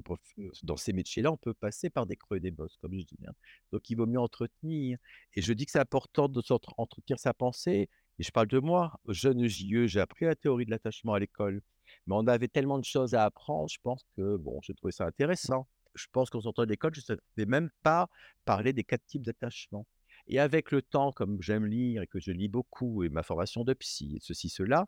dans 0.63 0.77
ces 0.77 0.93
métiers-là, 0.93 1.31
on 1.31 1.37
peut 1.37 1.53
passer 1.53 1.89
par 1.89 2.05
des 2.05 2.15
creux 2.15 2.37
et 2.37 2.39
des 2.39 2.51
bosses, 2.51 2.77
comme 2.81 2.93
je 2.93 3.03
dis. 3.03 3.17
Hein. 3.27 3.31
Donc, 3.71 3.89
il 3.89 3.95
vaut 3.95 4.05
mieux 4.05 4.19
entretenir. 4.19 4.97
Et 5.35 5.41
je 5.41 5.53
dis 5.53 5.65
que 5.65 5.71
c'est 5.71 5.79
important 5.79 6.27
de 6.27 6.41
s'entretenir 6.41 7.19
sa 7.19 7.33
pensée. 7.33 7.89
Et 8.19 8.23
je 8.23 8.31
parle 8.31 8.47
de 8.47 8.59
moi, 8.59 8.99
jeune 9.07 9.47
JE, 9.47 9.87
j'ai 9.87 9.99
appris 9.99 10.25
la 10.25 10.35
théorie 10.35 10.65
de 10.65 10.71
l'attachement 10.71 11.13
à 11.13 11.19
l'école. 11.19 11.61
Mais 12.07 12.15
on 12.15 12.27
avait 12.27 12.47
tellement 12.47 12.77
de 12.77 12.85
choses 12.85 13.15
à 13.15 13.25
apprendre, 13.25 13.67
je 13.69 13.79
pense 13.81 14.03
que, 14.15 14.37
bon, 14.37 14.59
j'ai 14.61 14.73
trouvé 14.73 14.91
ça 14.91 15.05
intéressant 15.05 15.67
je 15.95 16.07
pense 16.11 16.29
qu'en 16.29 16.41
sortant 16.41 16.63
de 16.63 16.69
l'école, 16.69 16.93
je 16.95 17.01
ne 17.01 17.05
savais 17.05 17.45
même 17.47 17.69
pas 17.83 18.09
parler 18.45 18.73
des 18.73 18.83
quatre 18.83 19.05
types 19.05 19.23
d'attachement. 19.23 19.85
Et 20.27 20.39
avec 20.39 20.71
le 20.71 20.81
temps, 20.81 21.11
comme 21.11 21.41
j'aime 21.41 21.65
lire 21.65 22.03
et 22.03 22.07
que 22.07 22.19
je 22.19 22.31
lis 22.31 22.47
beaucoup, 22.47 23.03
et 23.03 23.09
ma 23.09 23.23
formation 23.23 23.63
de 23.63 23.73
psy, 23.73 24.15
et 24.15 24.19
ceci, 24.21 24.49
cela, 24.49 24.85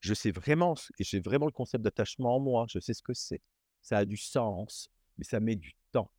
je 0.00 0.14
sais 0.14 0.30
vraiment, 0.30 0.74
et 0.98 1.04
j'ai 1.04 1.20
vraiment 1.20 1.46
le 1.46 1.52
concept 1.52 1.84
d'attachement 1.84 2.36
en 2.36 2.40
moi, 2.40 2.66
je 2.68 2.78
sais 2.78 2.94
ce 2.94 3.02
que 3.02 3.14
c'est. 3.14 3.40
Ça 3.82 3.98
a 3.98 4.04
du 4.04 4.16
sens, 4.16 4.90
mais 5.16 5.24
ça 5.24 5.40
met 5.40 5.56
du 5.56 5.74
temps. 5.92 6.10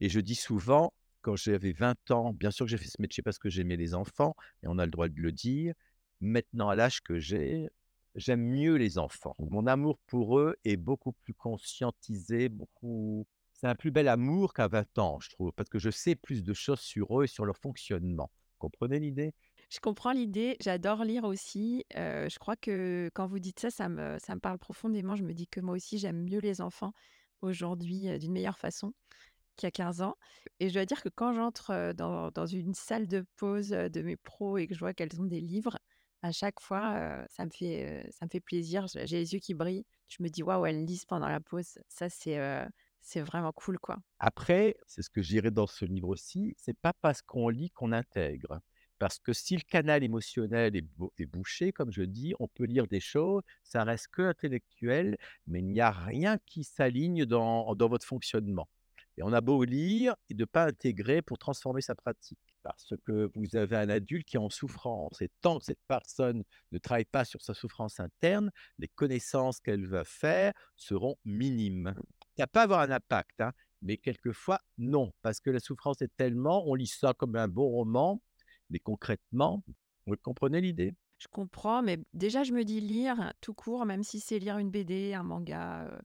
Et 0.00 0.08
je 0.08 0.20
dis 0.20 0.34
souvent, 0.34 0.92
quand 1.22 1.36
j'avais 1.36 1.72
20 1.72 2.10
ans, 2.10 2.32
bien 2.32 2.50
sûr 2.50 2.66
que 2.66 2.70
j'ai 2.70 2.78
fait 2.78 2.88
ce 2.88 3.00
métier 3.00 3.22
parce 3.22 3.38
que 3.38 3.50
j'aimais 3.50 3.76
les 3.76 3.94
enfants, 3.94 4.34
et 4.62 4.66
on 4.68 4.78
a 4.78 4.84
le 4.84 4.90
droit 4.90 5.08
de 5.08 5.20
le 5.20 5.32
dire. 5.32 5.74
Maintenant, 6.20 6.68
à 6.68 6.76
l'âge 6.76 7.00
que 7.02 7.18
j'ai, 7.18 7.68
j'aime 8.14 8.42
mieux 8.42 8.76
les 8.76 8.98
enfants. 8.98 9.34
Mon 9.38 9.66
amour 9.66 9.98
pour 10.06 10.38
eux 10.38 10.56
est 10.64 10.76
beaucoup 10.76 11.12
plus 11.12 11.34
conscientisé, 11.34 12.48
beaucoup 12.48 13.26
c'est 13.60 13.66
un 13.66 13.74
plus 13.74 13.90
bel 13.90 14.06
amour 14.06 14.54
qu'à 14.54 14.68
20 14.68 14.98
ans, 14.98 15.18
je 15.20 15.30
trouve, 15.30 15.52
parce 15.52 15.68
que 15.68 15.80
je 15.80 15.90
sais 15.90 16.14
plus 16.14 16.44
de 16.44 16.54
choses 16.54 16.78
sur 16.80 17.20
eux 17.20 17.24
et 17.24 17.26
sur 17.26 17.44
leur 17.44 17.56
fonctionnement. 17.56 18.30
Vous 18.52 18.68
comprenez 18.68 19.00
l'idée? 19.00 19.34
Je 19.70 19.80
comprends 19.80 20.12
l'idée, 20.12 20.56
j'adore 20.60 21.04
lire 21.04 21.24
aussi. 21.24 21.84
je 21.94 22.38
crois 22.38 22.56
que 22.56 23.10
quand 23.14 23.26
vous 23.26 23.38
dites 23.38 23.60
ça, 23.60 23.70
ça 23.70 23.88
me, 23.88 24.18
ça 24.18 24.34
me 24.34 24.40
parle 24.40 24.58
profondément. 24.58 25.14
Je 25.14 25.24
me 25.24 25.34
dis 25.34 25.46
que 25.46 25.60
moi 25.60 25.74
aussi, 25.74 25.98
j'aime 25.98 26.22
mieux 26.24 26.40
les 26.40 26.60
enfants 26.60 26.92
aujourd'hui 27.42 28.18
d'une 28.18 28.32
meilleure 28.32 28.58
façon 28.58 28.94
qu'il 29.56 29.66
y 29.66 29.68
a 29.68 29.72
15 29.72 30.00
ans. 30.02 30.16
Et 30.60 30.68
je 30.68 30.74
dois 30.74 30.86
dire 30.86 31.02
que 31.02 31.08
quand 31.08 31.32
j'entre 31.34 31.92
dans, 31.92 32.30
dans 32.30 32.46
une 32.46 32.74
salle 32.74 33.06
de 33.06 33.26
pause 33.36 33.68
de 33.70 34.02
mes 34.02 34.16
pros 34.16 34.56
et 34.56 34.66
que 34.66 34.74
je 34.74 34.78
vois 34.78 34.94
qu'elles 34.94 35.20
ont 35.20 35.24
des 35.24 35.40
livres, 35.40 35.78
à 36.22 36.32
chaque 36.32 36.60
fois, 36.60 37.24
ça 37.28 37.44
me 37.44 37.50
fait, 37.50 38.08
ça 38.10 38.24
me 38.24 38.30
fait 38.30 38.40
plaisir. 38.40 38.86
J'ai 38.88 39.18
les 39.18 39.34
yeux 39.34 39.38
qui 39.40 39.54
brillent. 39.54 39.84
Je 40.08 40.22
me 40.22 40.28
dis, 40.28 40.42
waouh, 40.42 40.64
elles 40.66 40.84
lisent 40.84 41.04
pendant 41.04 41.28
la 41.28 41.40
pause. 41.40 41.78
Ça, 41.88 42.08
c'est 42.08 42.38
c'est 43.00 43.22
vraiment 43.22 43.52
cool, 43.52 43.78
quoi. 43.78 43.96
Après, 44.18 44.76
c'est 44.86 45.02
ce 45.02 45.08
que 45.10 45.22
je 45.22 45.28
dirais 45.28 45.50
dans 45.50 45.66
ce 45.66 45.84
livre 45.84 46.08
aussi, 46.08 46.54
c'est 46.58 46.76
pas 46.76 46.92
parce 46.92 47.22
qu'on 47.22 47.48
lit 47.48 47.70
qu'on 47.70 47.92
intègre. 47.92 48.60
Parce 48.98 49.18
que 49.18 49.32
si 49.32 49.56
le 49.56 49.62
canal 49.62 50.02
émotionnel 50.02 50.76
est, 50.76 51.26
bouché, 51.26 51.72
comme 51.72 51.92
je 51.92 52.02
dis, 52.02 52.34
on 52.40 52.48
peut 52.48 52.64
lire 52.64 52.86
des 52.86 53.00
choses, 53.00 53.42
ça 53.62 53.84
reste 53.84 54.08
que 54.08 54.22
intellectuel, 54.22 55.16
mais 55.46 55.60
il 55.60 55.66
n'y 55.66 55.80
a 55.80 55.90
rien 55.90 56.38
qui 56.46 56.64
s'aligne 56.64 57.24
dans, 57.24 57.74
votre 57.74 58.06
fonctionnement. 58.06 58.68
Et 59.16 59.22
on 59.22 59.32
a 59.32 59.40
beau 59.40 59.64
lire 59.64 60.14
et 60.30 60.34
ne 60.34 60.44
pas 60.44 60.66
intégrer 60.66 61.22
pour 61.22 61.38
transformer 61.38 61.80
sa 61.80 61.94
pratique. 61.94 62.38
Parce 62.62 62.94
que 63.04 63.30
vous 63.34 63.56
avez 63.56 63.76
un 63.76 63.88
adulte 63.88 64.26
qui 64.26 64.36
est 64.36 64.40
en 64.40 64.50
souffrance. 64.50 65.22
Et 65.22 65.30
tant 65.40 65.58
que 65.58 65.64
cette 65.64 65.80
personne 65.88 66.44
ne 66.72 66.78
travaille 66.78 67.04
pas 67.04 67.24
sur 67.24 67.40
sa 67.40 67.54
souffrance 67.54 67.98
interne, 67.98 68.50
les 68.78 68.88
connaissances 68.88 69.60
qu'elle 69.60 69.86
va 69.86 70.04
faire 70.04 70.52
seront 70.76 71.16
minimes 71.24 71.94
ça 72.38 72.46
peut 72.46 72.60
avoir 72.60 72.80
un 72.80 72.90
impact, 72.90 73.40
hein, 73.40 73.52
mais 73.82 73.96
quelquefois, 73.96 74.60
non, 74.78 75.12
parce 75.22 75.40
que 75.40 75.50
la 75.50 75.58
souffrance 75.58 76.00
est 76.02 76.16
tellement, 76.16 76.64
on 76.68 76.74
lit 76.74 76.86
ça 76.86 77.12
comme 77.14 77.34
un 77.36 77.48
bon 77.48 77.68
roman, 77.68 78.22
mais 78.70 78.78
concrètement, 78.78 79.62
vous 80.06 80.16
comprenez 80.22 80.60
l'idée? 80.60 80.94
Je 81.18 81.26
comprends, 81.28 81.82
mais 81.82 81.98
déjà, 82.14 82.44
je 82.44 82.52
me 82.52 82.64
dis 82.64 82.80
lire 82.80 83.32
tout 83.40 83.54
court, 83.54 83.84
même 83.84 84.04
si 84.04 84.20
c'est 84.20 84.38
lire 84.38 84.58
une 84.58 84.70
BD, 84.70 85.14
un 85.14 85.24
manga 85.24 85.82
euh, 85.84 85.98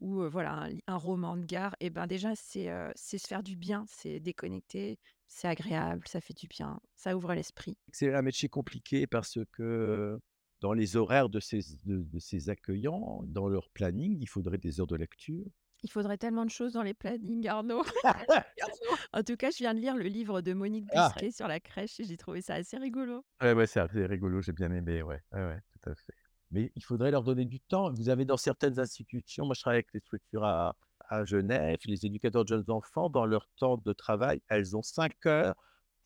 ou 0.00 0.22
euh, 0.22 0.28
voilà 0.28 0.68
un, 0.86 0.96
roman 0.96 1.36
de 1.36 1.44
gare, 1.44 1.76
et 1.80 1.90
ben 1.90 2.06
déjà, 2.06 2.34
c'est 2.34 2.70
euh, 2.70 2.90
se 2.96 3.18
faire 3.18 3.42
du 3.42 3.56
bien, 3.56 3.84
c'est 3.88 4.20
déconnecter, 4.20 4.98
c'est 5.28 5.48
agréable, 5.48 6.08
ça 6.08 6.20
fait 6.20 6.34
du 6.34 6.48
bien, 6.48 6.80
ça 6.96 7.14
ouvre 7.14 7.34
l'esprit. 7.34 7.76
C'est 7.92 8.14
un 8.14 8.22
métier 8.22 8.48
compliqué 8.48 9.06
parce 9.06 9.38
que 9.52 10.18
dans 10.60 10.72
les 10.72 10.96
horaires 10.96 11.28
de 11.28 11.40
ces, 11.40 11.60
de, 11.84 12.02
de 12.02 12.18
ces 12.18 12.48
accueillants, 12.48 13.22
dans 13.26 13.48
leur 13.48 13.68
planning, 13.70 14.16
il 14.18 14.28
faudrait 14.28 14.58
des 14.58 14.80
heures 14.80 14.86
de 14.86 14.96
lecture. 14.96 15.44
Il 15.84 15.90
faudrait 15.90 16.18
tellement 16.18 16.44
de 16.44 16.50
choses 16.50 16.72
dans 16.72 16.82
les 16.82 16.94
plannings, 16.94 17.46
Arnaud. 17.46 17.84
En 19.12 19.22
tout 19.22 19.36
cas, 19.36 19.50
je 19.50 19.58
viens 19.58 19.74
de 19.74 19.80
lire 19.80 19.96
le 19.96 20.04
livre 20.04 20.40
de 20.40 20.52
Monique 20.52 20.86
Ah, 20.94 21.08
Busquet 21.14 21.30
sur 21.30 21.48
la 21.48 21.60
crèche 21.60 22.00
et 22.00 22.04
j'ai 22.04 22.16
trouvé 22.16 22.42
ça 22.42 22.54
assez 22.54 22.76
rigolo. 22.76 23.24
ouais, 23.42 23.52
ouais, 23.52 23.66
c'est 23.66 23.80
assez 23.80 24.06
rigolo, 24.06 24.40
j'ai 24.42 24.52
bien 24.52 24.70
aimé, 24.72 25.02
ouais, 25.02 25.20
ouais, 25.32 25.44
ouais, 25.46 25.60
tout 25.82 25.90
à 25.90 25.94
fait. 25.94 26.14
Mais 26.50 26.72
il 26.76 26.84
faudrait 26.84 27.10
leur 27.10 27.22
donner 27.24 27.44
du 27.44 27.60
temps. 27.60 27.92
Vous 27.92 28.08
avez 28.08 28.24
dans 28.24 28.36
certaines 28.36 28.78
institutions, 28.78 29.44
moi 29.46 29.54
je 29.54 29.60
travaille 29.60 29.78
avec 29.78 29.92
les 29.92 30.00
structures 30.00 30.44
à, 30.44 30.76
à 31.08 31.24
Genève, 31.24 31.78
les 31.86 32.06
éducateurs 32.06 32.44
de 32.44 32.48
jeunes 32.48 32.64
enfants, 32.70 33.10
dans 33.10 33.26
leur 33.26 33.48
temps 33.56 33.76
de 33.78 33.92
travail, 33.92 34.40
elles 34.48 34.76
ont 34.76 34.82
cinq 34.82 35.26
heures 35.26 35.54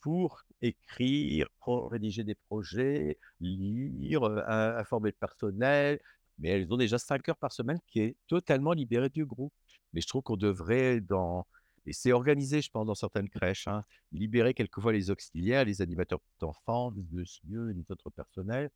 pour 0.01 0.43
écrire, 0.63 1.49
pour 1.61 1.91
rédiger 1.91 2.25
des 2.25 2.35
projets, 2.37 3.19
lire, 3.41 4.23
euh, 4.25 4.43
in- 4.47 4.77
informer 4.79 5.11
le 5.11 5.17
personnel. 5.19 6.01
Mais 6.39 6.49
elles 6.51 6.73
ont 6.73 6.77
déjà 6.77 6.99
cinq 6.99 7.29
heures 7.29 7.37
par 7.37 7.53
semaine 7.53 7.79
qui 7.87 8.01
est 8.01 8.17
totalement 8.27 8.73
libérée 8.73 9.09
du 9.09 9.25
groupe. 9.27 9.53
Mais 9.93 10.01
je 10.01 10.07
trouve 10.07 10.23
qu'on 10.23 10.37
devrait, 10.37 11.01
dans... 11.01 11.47
et 11.87 11.93
c'est 11.93 12.13
organisé, 12.13 12.61
je 12.63 12.71
pense, 12.71 12.87
dans 12.87 12.95
certaines 12.95 13.29
crèches, 13.29 13.67
hein, 13.67 13.83
libérer 14.13 14.55
quelquefois 14.55 14.93
les 14.93 15.11
auxiliaires, 15.11 15.65
les 15.65 15.81
animateurs 15.83 16.21
d'enfants, 16.39 16.91
les 16.95 17.05
messieurs, 17.11 17.69
les 17.71 17.85
autres 17.91 18.11
personnels. 18.11 18.71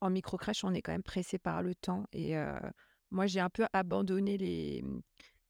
En 0.00 0.10
microcrèche, 0.10 0.64
on 0.64 0.74
est 0.74 0.82
quand 0.82 0.92
même 0.92 1.02
pressé 1.04 1.38
par 1.38 1.62
le 1.62 1.74
temps 1.74 2.04
et 2.12 2.36
euh, 2.36 2.58
moi, 3.10 3.26
j'ai 3.26 3.40
un 3.40 3.50
peu 3.50 3.64
abandonné 3.72 4.36
les... 4.36 4.84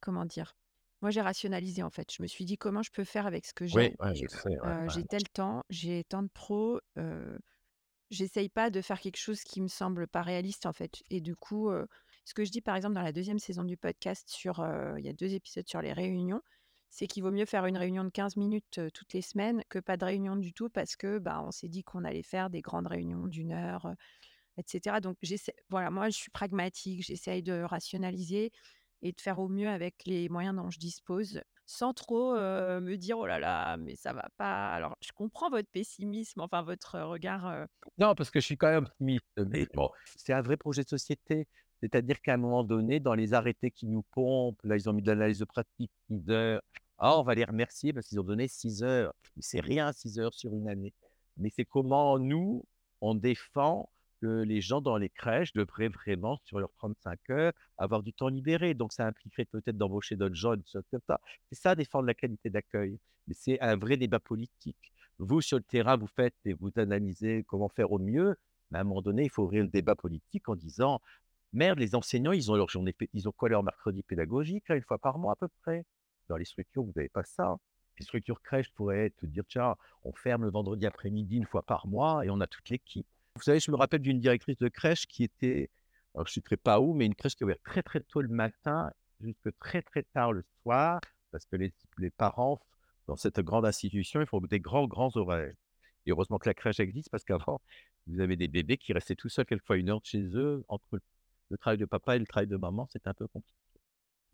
Comment 0.01 0.27
dire? 0.27 0.55
Moi, 1.01 1.11
j'ai 1.11 1.21
rationalisé 1.21 1.83
en 1.83 1.91
fait. 1.91 2.13
Je 2.13 2.23
me 2.23 2.27
suis 2.27 2.45
dit 2.45 2.59
comment 2.59 2.83
je 2.83 2.91
peux 2.91 3.05
faire 3.05 3.27
avec 3.27 3.47
ce 3.47 3.55
que 3.55 3.65
Oui, 3.75 3.91
j'ai. 4.15 4.29
sais, 4.29 4.49
ouais, 4.49 4.59
Euh, 4.65 4.81
ouais. 4.83 4.89
j'ai 4.91 5.05
tel 5.05 5.23
temps, 5.29 5.63
j'ai 5.71 6.05
tant 6.05 6.23
de 6.23 6.29
pros. 6.29 6.81
euh, 6.99 7.39
j'essaye 8.11 8.49
pas 8.49 8.71
de 8.71 8.81
faire 8.81 9.01
quelque 9.01 9.19
chose 9.19 9.43
qui 9.43 9.61
me 9.61 9.69
semble 9.69 10.07
pas 10.07 10.23
réaliste 10.23 10.67
en 10.67 10.73
fait. 10.73 11.03
Et 11.11 11.21
du 11.21 11.37
coup, 11.37 11.71
ce 12.25 12.35
que 12.35 12.45
je 12.45 12.51
dis 12.51 12.61
par 12.61 12.77
exemple 12.77 12.95
dans 12.95 13.03
la 13.03 13.13
deuxième 13.13 13.39
saison 13.39 13.65
du 13.65 13.77
podcast 13.77 14.29
sur, 14.29 14.67
il 14.99 15.05
y 15.05 15.09
a 15.09 15.13
deux 15.13 15.35
épisodes 15.35 15.69
sur 15.69 15.83
les 15.83 15.93
réunions, 15.93 16.43
c'est 16.91 17.07
qu'il 17.07 17.23
vaut 17.23 17.31
mieux 17.31 17.45
faire 17.45 17.67
une 17.67 17.77
réunion 17.77 18.05
de 18.05 18.11
15 18.11 18.37
minutes 18.37 18.81
toutes 18.95 19.13
les 19.13 19.23
semaines 19.23 19.63
que 19.69 19.79
pas 19.79 19.97
de 19.97 20.05
réunion 20.05 20.37
du 20.37 20.53
tout 20.53 20.69
parce 20.71 20.97
que 20.97 21.19
bah, 21.19 21.43
on 21.47 21.51
s'est 21.51 21.69
dit 21.69 21.85
qu'on 21.85 22.05
allait 22.05 22.23
faire 22.23 22.51
des 22.51 22.63
grandes 22.63 22.87
réunions 22.87 23.27
d'une 23.27 23.53
heure, 23.53 23.93
etc. 24.57 25.01
Donc 25.01 25.17
j'essaie, 25.23 25.55
voilà, 25.69 25.91
moi 25.91 26.09
je 26.11 26.17
suis 26.17 26.31
pragmatique, 26.31 27.03
j'essaye 27.03 27.43
de 27.43 27.63
rationaliser 27.63 28.53
et 29.03 29.13
de 29.13 29.21
faire 29.21 29.39
au 29.39 29.49
mieux 29.49 29.69
avec 29.69 30.03
les 30.07 30.29
moyens 30.29 30.57
dont 30.57 30.71
je 30.71 30.79
dispose, 30.79 31.43
sans 31.71 31.93
trop 31.93 32.35
me 32.35 32.97
dire 32.97 33.19
oh 33.19 33.27
là 33.27 33.39
là, 33.39 33.77
mais 33.77 33.95
ça 33.95 34.15
va 34.15 34.27
pas. 34.39 34.71
Alors 34.71 34.97
je 35.03 35.13
comprends 35.13 35.51
votre 35.51 35.69
pessimisme, 35.69 36.41
enfin 36.41 36.63
votre 36.63 36.99
regard. 36.99 37.67
Non, 37.99 38.15
parce 38.15 38.31
que 38.31 38.41
je 38.41 38.47
suis 38.47 38.57
quand 38.57 38.71
même 38.71 38.85
optimiste, 38.85 39.27
mais 39.37 39.67
bon, 39.75 39.91
c'est 40.17 40.33
un 40.33 40.41
vrai 40.41 40.57
projet 40.57 40.83
de 40.83 40.89
société. 40.89 41.47
C'est-à-dire 41.81 42.21
qu'à 42.23 42.35
un 42.35 42.39
moment 42.39 42.65
donné, 42.65 43.01
dans 43.01 43.15
les 43.15 43.35
arrêtés 43.35 43.71
qui 43.71 43.87
nous 43.87 44.03
pompent, 44.03 44.61
là, 44.65 44.77
ils 44.77 44.89
ont 44.89 44.93
mis 44.93 45.03
de 45.03 45.13
l'analyse 45.13 45.39
de 45.39 45.45
pratique 45.45 45.93
6 46.11 46.31
heures. 46.31 46.63
Ah, 46.99 47.19
on 47.19 47.23
va 47.23 47.35
les 47.35 47.45
remercier 47.45 47.93
parce 47.93 48.09
qu'ils 48.09 48.19
ont 48.19 48.25
donné 48.25 48.49
6 48.49 48.83
heures. 48.83 49.13
C'est 49.39 49.61
rien, 49.61 49.93
6 49.93 50.19
heures 50.19 50.35
sur 50.35 50.53
une 50.55 50.69
année. 50.69 50.93
Mais 51.37 51.51
c'est 51.55 51.65
comment 51.65 52.19
nous, 52.19 52.65
on 53.01 53.15
défend 53.15 53.91
que 54.21 54.43
les 54.43 54.61
gens 54.61 54.81
dans 54.81 54.97
les 54.97 55.09
crèches 55.09 55.53
devraient 55.53 55.89
vraiment, 55.89 56.39
sur 56.45 56.59
leurs 56.59 56.73
35 56.75 57.31
heures, 57.31 57.53
avoir 57.77 58.03
du 58.03 58.13
temps 58.13 58.29
libéré. 58.29 58.75
Donc, 58.75 58.93
ça 58.93 59.07
impliquerait 59.07 59.45
peut-être 59.45 59.77
d'embaucher 59.77 60.17
d'autres 60.17 60.35
gens, 60.35 60.57
des 60.57 60.67
choses 60.71 60.87
comme 60.91 61.01
ça. 61.07 61.21
C'est 61.51 61.59
ça, 61.59 61.75
défendre 61.75 62.07
la 62.07 62.15
qualité 62.15 62.51
d'accueil. 62.51 62.99
Mais 63.27 63.35
c'est 63.35 63.61
un 63.61 63.77
vrai 63.77 63.97
débat 63.97 64.21
politique. 64.21 64.93
Vous, 65.19 65.41
sur 65.41 65.59
le 65.59 65.65
terrain, 65.65 65.97
vous 65.97 66.07
faites 66.07 66.35
et 66.45 66.53
vous 66.53 66.71
analysez 66.77 67.45
comment 67.49 67.69
faire 67.69 67.93
au 67.93 67.99
mieux. 67.99 68.37
Mais 68.71 68.79
à 68.79 68.81
un 68.83 68.85
moment 68.85 69.03
donné, 69.03 69.25
il 69.25 69.31
faut 69.31 69.45
ouvrir 69.45 69.63
le 69.63 69.69
débat 69.69 69.95
politique 69.95 70.49
en 70.49 70.55
disant 70.55 71.01
Merde, 71.53 71.79
les 71.79 71.95
enseignants, 71.95 72.33
ils 72.33 72.51
ont 72.53 72.57
leur 72.57 72.69
journée, 72.69 72.95
ils 73.15 73.29
ont 73.29 73.33
quoi 73.33 73.49
leur 73.49 73.63
mercredi 73.63 74.03
pédagogique, 74.03 74.69
une 74.69 74.83
fois 74.83 74.99
par 74.99 75.19
mois 75.19 75.33
à 75.33 75.37
peu 75.37 75.49
près. 75.63 75.85
Dans 76.29 76.37
les 76.37 76.45
structures, 76.45 76.83
vous 76.83 76.93
n'avez 76.95 77.09
pas 77.09 77.25
ça. 77.25 77.57
Les 77.99 78.05
structures 78.05 78.43
crèches 78.43 78.71
pourraient 78.75 79.07
être 79.07 79.27
dire 79.27 79.45
tiens, 79.49 79.75
on 80.05 80.13
ferme 80.13 80.45
le 80.45 80.51
vendredi 80.51 80.87
après-midi 80.87 81.37
une 81.37 81.47
fois 81.47 81.63
par 81.63 81.87
mois 81.87 82.25
et 82.25 82.31
on 82.31 82.41
a 82.41 82.47
toute 82.47 82.69
l'équipe. 82.69 83.07
Vous 83.39 83.45
savez, 83.45 83.61
je 83.61 83.71
me 83.71 83.77
rappelle 83.77 84.03
d'une 84.03 84.19
directrice 84.19 84.59
de 84.59 84.69
crèche 84.69 85.07
qui 85.07 85.23
était, 85.23 85.71
alors 86.13 86.27
je 86.27 86.33
ne 86.33 86.35
citerai 86.35 86.57
pas 86.57 86.81
où, 86.81 86.93
mais 86.93 87.07
une 87.07 87.15
crèche 87.15 87.37
qui 87.37 87.45
ouvert 87.45 87.61
très 87.65 87.83
très 87.85 88.01
tôt 88.01 88.21
le 88.21 88.29
matin 88.29 88.91
jusque 89.21 89.57
très 89.61 89.81
très 89.81 90.03
tard 90.03 90.33
le 90.33 90.45
soir, 90.63 91.01
parce 91.31 91.47
que 91.47 91.55
les, 91.55 91.73
parents, 92.11 92.61
dans 93.07 93.15
cette 93.15 93.39
grande 93.39 93.65
institution, 93.65 94.21
ils 94.21 94.27
font 94.27 94.41
des 94.41 94.59
grands 94.59 94.89
grands 94.89 95.17
horaires. 95.17 95.55
Et 96.05 96.11
heureusement 96.11 96.39
que 96.39 96.49
la 96.49 96.55
crèche 96.55 96.81
existe, 96.81 97.11
parce 97.11 97.23
qu'avant, 97.23 97.61
vous 98.09 98.21
avez 98.21 98.35
des 98.35 98.49
bébés 98.49 98.77
qui 98.77 98.93
restaient 98.93 99.15
tout 99.15 99.29
seuls 99.29 99.47
quelquefois 99.47 99.77
une 99.77 99.91
heure 99.91 100.01
chez 100.03 100.23
eux, 100.35 100.65
entre 100.67 100.99
le 101.51 101.59
travail 101.59 101.79
de 101.79 101.85
papa 101.85 102.17
et 102.17 102.19
le 102.19 102.27
travail 102.27 102.49
de 102.49 102.57
maman, 102.57 102.89
c'est 102.91 103.07
un 103.07 103.15
peu 103.15 103.29
compliqué. 103.29 103.55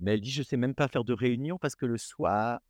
Mais 0.01 0.15
elle 0.15 0.23
dit, 0.23 0.31
je 0.31 0.43
sais 0.43 0.57
même 0.57 0.75
pas 0.75 0.89
faire 0.89 1.05
de 1.05 1.13
réunion 1.13 1.59
parce 1.59 1.77
que 1.77 1.85
le 1.85 1.99
soir, 1.99 2.61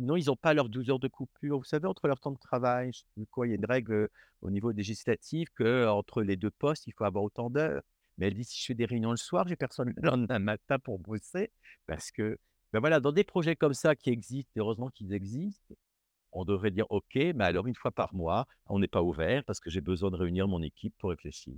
sinon, 0.00 0.16
ils 0.16 0.26
n'ont 0.26 0.36
pas 0.36 0.54
leurs 0.54 0.68
12 0.70 0.88
heures 0.90 0.98
de 0.98 1.08
coupure. 1.08 1.58
Vous 1.58 1.64
savez, 1.64 1.86
entre 1.86 2.08
leur 2.08 2.20
temps 2.20 2.32
de 2.32 2.38
travail, 2.38 2.92
quoi, 3.30 3.46
il 3.46 3.50
y 3.50 3.52
a 3.52 3.56
une 3.56 3.66
règle 3.66 3.92
euh, 3.92 4.08
au 4.40 4.50
niveau 4.50 4.70
législatif 4.70 5.50
que 5.54 5.86
entre 5.88 6.22
les 6.22 6.36
deux 6.36 6.50
postes, 6.50 6.86
il 6.86 6.94
faut 6.94 7.04
avoir 7.04 7.22
autant 7.24 7.50
d'heures. 7.50 7.82
Mais 8.18 8.28
elle 8.28 8.34
dit, 8.34 8.44
si 8.44 8.60
je 8.60 8.66
fais 8.66 8.74
des 8.74 8.86
réunions 8.86 9.10
le 9.10 9.16
soir, 9.18 9.46
j'ai 9.46 9.56
personne 9.56 9.92
le 9.94 10.02
lendemain 10.10 10.38
matin 10.38 10.78
pour 10.78 10.98
bosser 10.98 11.50
parce 11.86 12.10
que, 12.10 12.38
ben 12.72 12.80
voilà, 12.80 13.00
dans 13.00 13.12
des 13.12 13.24
projets 13.24 13.56
comme 13.56 13.74
ça 13.74 13.94
qui 13.94 14.10
existent, 14.10 14.50
heureusement 14.56 14.88
qu'ils 14.90 15.12
existent, 15.12 15.74
on 16.32 16.44
devrait 16.44 16.70
dire, 16.70 16.86
OK, 16.90 17.14
mais 17.16 17.44
alors 17.44 17.66
une 17.66 17.74
fois 17.74 17.90
par 17.90 18.14
mois, 18.14 18.46
on 18.66 18.78
n'est 18.78 18.88
pas 18.88 19.02
ouvert 19.02 19.44
parce 19.44 19.60
que 19.60 19.70
j'ai 19.70 19.80
besoin 19.82 20.10
de 20.10 20.16
réunir 20.16 20.48
mon 20.48 20.62
équipe 20.62 20.94
pour 20.98 21.10
réfléchir. 21.10 21.54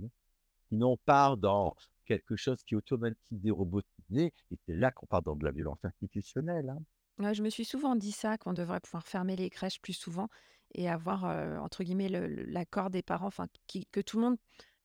Sinon, 0.69 0.93
on 0.93 0.97
part 0.97 1.37
dans 1.37 1.75
quelque 2.05 2.35
chose 2.35 2.63
qui 2.63 2.73
est 2.75 2.77
automatisé, 2.77 3.51
robotisé, 3.51 4.33
et 4.51 4.57
c'est 4.65 4.75
là 4.75 4.91
qu'on 4.91 5.05
part 5.05 5.21
dans 5.21 5.35
de 5.37 5.45
la 5.45 5.51
violence 5.51 5.79
institutionnelle. 5.85 6.69
hein. 6.69 6.79
Ouais, 7.19 7.33
je 7.35 7.43
me 7.43 7.49
suis 7.49 7.65
souvent 7.65 7.95
dit 7.95 8.11
ça, 8.11 8.37
qu'on 8.37 8.53
devrait 8.53 8.79
pouvoir 8.79 9.07
fermer 9.07 9.35
les 9.35 9.49
crèches 9.49 9.79
plus 9.81 9.93
souvent 9.93 10.29
et 10.73 10.89
avoir, 10.89 11.25
euh, 11.25 11.57
entre 11.59 11.83
guillemets, 11.83 12.09
le- 12.09 12.27
le- 12.27 12.43
l'accord 12.43 12.89
des 12.89 13.03
parents, 13.03 13.27
enfin, 13.27 13.47
qui- 13.67 13.85
que 13.91 14.01
tout 14.01 14.17
le 14.17 14.23
monde, 14.23 14.37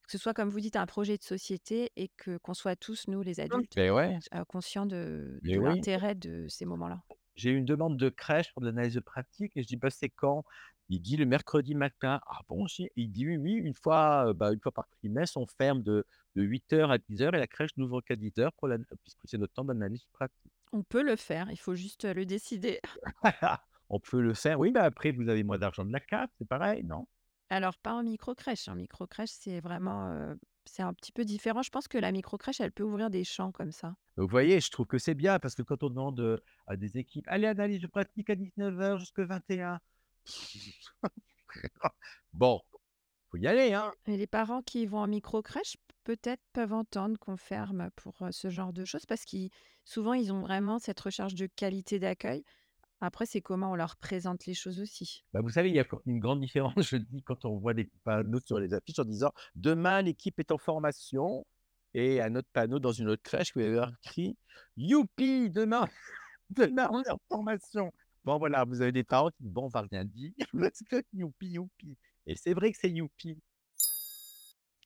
que 0.03 0.11
ce 0.13 0.19
soit, 0.19 0.35
comme 0.35 0.51
vous 0.51 0.61
dites, 0.61 0.77
un 0.77 0.87
projet 0.87 1.17
de 1.19 1.23
société 1.23 1.91
et 1.97 2.09
que 2.17 2.37
qu'on 2.39 2.55
soit 2.55 2.77
tous, 2.77 3.09
nous, 3.09 3.23
les 3.23 3.41
adultes, 3.41 3.79
ouais, 3.91 4.19
euh, 4.35 4.45
conscients 4.45 4.87
de, 4.87 5.43
mais 5.43 5.57
de 5.57 5.59
oui. 5.59 5.81
l'intérêt 5.81 6.15
de 6.15 6.47
ces 6.49 6.67
moments-là. 6.67 7.03
J'ai 7.37 7.51
eu 7.51 7.57
une 7.57 7.65
demande 7.65 7.97
de 7.99 8.09
crèche 8.11 8.53
pour 8.53 8.61
de 8.63 8.67
l'analyse 8.67 8.95
de 8.95 9.01
pratique 9.01 9.53
et 9.57 9.63
je 9.63 9.67
dis, 9.69 9.77
bah, 9.77 9.91
c'est 9.91 10.11
quand? 10.11 10.45
Il 10.91 11.01
dit 11.01 11.17
le 11.17 11.27
mercredi 11.27 11.75
matin. 11.75 12.21
Ah 12.27 12.41
bon? 12.49 12.67
Il 12.97 13.13
dit, 13.13 13.27
oui, 13.27 13.37
oui, 13.37 13.53
une 13.55 13.75
fois, 13.75 14.29
euh, 14.31 14.33
bah, 14.35 14.53
une 14.53 14.61
fois 14.61 14.73
par 14.73 14.89
trimestre, 14.89 15.37
on 15.39 15.47
ferme 15.47 15.83
de, 15.83 16.05
de 16.35 16.43
8h 16.43 16.91
à 16.91 16.99
10h 16.99 17.35
et 17.35 17.39
la 17.39 17.47
crèche 17.47 17.71
n'ouvre 17.77 18.01
qu'à 18.01 18.17
10h 18.17 18.53
pour 18.55 18.69
la, 18.69 18.79
puisque 19.03 19.21
c'est 19.25 19.39
notre 19.39 19.53
temps 19.55 19.65
d'analyse 19.65 20.05
pratique. 20.13 20.48
On 20.73 20.83
peut 20.83 21.03
le 21.03 21.17
faire, 21.17 21.51
il 21.51 21.57
faut 21.59 21.75
juste 21.75 22.05
le 22.05 22.27
décider. 22.27 22.81
On 23.91 24.01
peut 24.01 24.21
le 24.21 24.35
faire. 24.35 24.59
Oui, 24.59 24.71
mais 24.73 24.81
après, 24.81 25.13
vous 25.13 25.29
avez 25.29 25.43
moins 25.43 25.59
d'argent 25.59 25.85
de 25.85 25.93
la 25.93 26.01
CAF, 26.01 26.31
c'est 26.39 26.47
pareil, 26.47 26.85
non? 26.85 27.07
Alors, 27.51 27.79
pas 27.79 27.95
en 27.95 28.03
micro-crèche. 28.03 28.69
En 28.69 28.75
micro-crèche, 28.75 29.31
c'est 29.33 29.61
vraiment, 29.61 30.11
euh, 30.11 30.35
c'est 30.67 30.83
un 30.83 30.93
petit 30.93 31.13
peu 31.13 31.25
différent. 31.25 31.63
Je 31.63 31.71
pense 31.71 31.89
que 31.89 31.97
la 31.97 32.13
micro-crèche, 32.13 32.61
elle 32.61 32.73
peut 32.73 32.83
ouvrir 32.83 33.09
des 33.09 33.25
champs 33.25 33.51
comme 33.51 33.73
ça. 33.73 33.95
Vous 34.19 34.27
voyez, 34.27 34.61
je 34.61 34.71
trouve 34.71 34.87
que 34.87 34.99
c'est 34.99 35.15
bien 35.15 35.39
parce 35.39 35.55
que 35.55 35.63
quand 35.63 35.83
on 35.83 35.89
demande 35.89 36.43
à 36.67 36.77
des 36.77 36.99
équipes, 36.99 37.25
allez, 37.29 37.47
analyse 37.47 37.81
de 37.81 37.87
pratique 37.87 38.29
à 38.29 38.35
19h 38.35 38.99
jusqu'à 38.99 39.25
21. 39.25 39.81
Bon, 42.35 42.61
faut 43.31 43.39
y 43.39 43.47
aller, 43.47 43.73
hein. 43.73 43.91
Et 44.07 44.17
les 44.17 44.27
parents 44.27 44.63
qui 44.63 44.87
vont 44.87 44.99
en 44.99 45.07
micro-crèche, 45.07 45.77
peut-être 46.09 46.41
peuvent 46.55 46.73
entendre 46.73 47.19
qu'on 47.19 47.37
ferme 47.37 47.91
pour 47.95 48.23
euh, 48.23 48.31
ce 48.31 48.49
genre 48.49 48.73
de 48.73 48.87
choses 48.87 49.05
parce 49.05 49.27
qu'ils, 49.27 49.51
souvent, 49.85 50.15
ils 50.15 50.33
ont 50.33 50.41
vraiment 50.41 50.79
cette 50.79 50.99
recherche 50.99 51.35
de 51.35 51.47
qualité 51.47 51.99
d'accueil. 51.99 52.47
Après, 53.03 53.27
c'est 53.27 53.43
comment 53.43 53.73
on 53.73 53.75
leur 53.75 53.99
présente 53.99 54.47
les 54.47 54.55
choses 54.55 54.81
aussi. 54.81 55.23
Bah, 55.35 55.43
vous 55.43 55.51
savez, 55.51 55.69
il 55.69 55.75
y 55.77 55.81
a 55.81 55.85
une 56.07 56.19
grande 56.19 56.41
différence, 56.41 56.73
je 56.91 56.97
dis, 56.97 57.23
quand 57.23 57.45
on 57.45 57.59
voit 57.59 57.75
des 57.75 57.91
panneaux 58.05 58.41
sur 58.41 58.59
les 58.59 58.73
affiches 58.73 58.99
en 58.99 59.05
disant 59.05 59.33
demain, 59.55 60.01
l'équipe 60.01 60.41
est 60.41 60.51
en 60.51 60.57
formation. 60.57 61.47
Et 61.93 62.23
un 62.23 62.35
autre 62.37 62.49
panneau 62.55 62.79
dans 62.79 62.93
une 62.93 63.11
autre 63.11 63.23
crèche 63.23 63.53
y 63.57 63.63
avait 63.63 63.93
écrit 64.03 64.37
Youpi, 64.79 65.51
demain, 65.51 65.87
demain, 66.51 66.89
on 66.91 67.03
est 67.03 67.11
en 67.11 67.21
formation. 67.29 67.93
Bon, 68.25 68.39
voilà, 68.39 68.65
vous 68.65 68.81
avez 68.81 68.93
des 68.93 69.05
parents 69.05 69.29
qui 69.31 69.43
disent 69.43 69.53
Bon, 69.53 69.65
on 69.65 69.69
va 69.69 69.83
rien 69.91 70.07
dire, 70.07 70.33
youpi, 71.13 71.49
youpi. 71.49 71.99
Et 72.27 72.35
c'est 72.35 72.55
vrai 72.55 72.73
que 72.73 72.79
c'est 72.81 72.91
youpi. 72.91 73.39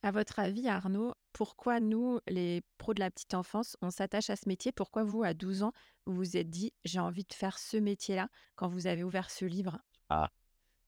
À 0.04 0.10
votre 0.10 0.40
avis, 0.40 0.66
Arnaud, 0.66 1.14
pourquoi 1.32 1.78
nous, 1.78 2.18
les 2.26 2.62
pros 2.76 2.92
de 2.92 2.98
la 2.98 3.08
petite 3.08 3.34
enfance, 3.34 3.76
on 3.82 3.90
s'attache 3.90 4.30
à 4.30 4.36
ce 4.36 4.48
métier? 4.48 4.72
Pourquoi 4.72 5.04
vous, 5.04 5.22
à 5.22 5.32
12 5.32 5.62
ans, 5.62 5.72
vous 6.06 6.16
vous 6.16 6.36
êtes 6.36 6.50
dit, 6.50 6.72
j'ai 6.84 6.98
envie 6.98 7.22
de 7.22 7.32
faire 7.32 7.56
ce 7.56 7.76
métier-là 7.76 8.28
quand 8.56 8.68
vous 8.68 8.88
avez 8.88 9.04
ouvert 9.04 9.30
ce 9.30 9.44
livre? 9.44 9.78
Ah, 10.08 10.28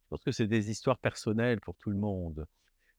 je 0.03 0.09
pense 0.09 0.25
que 0.25 0.33
c'est 0.33 0.49
des 0.49 0.69
histoires 0.69 0.99
personnelles 0.99 1.61
pour 1.61 1.77
tout 1.77 1.91
le 1.91 1.97
monde. 1.97 2.45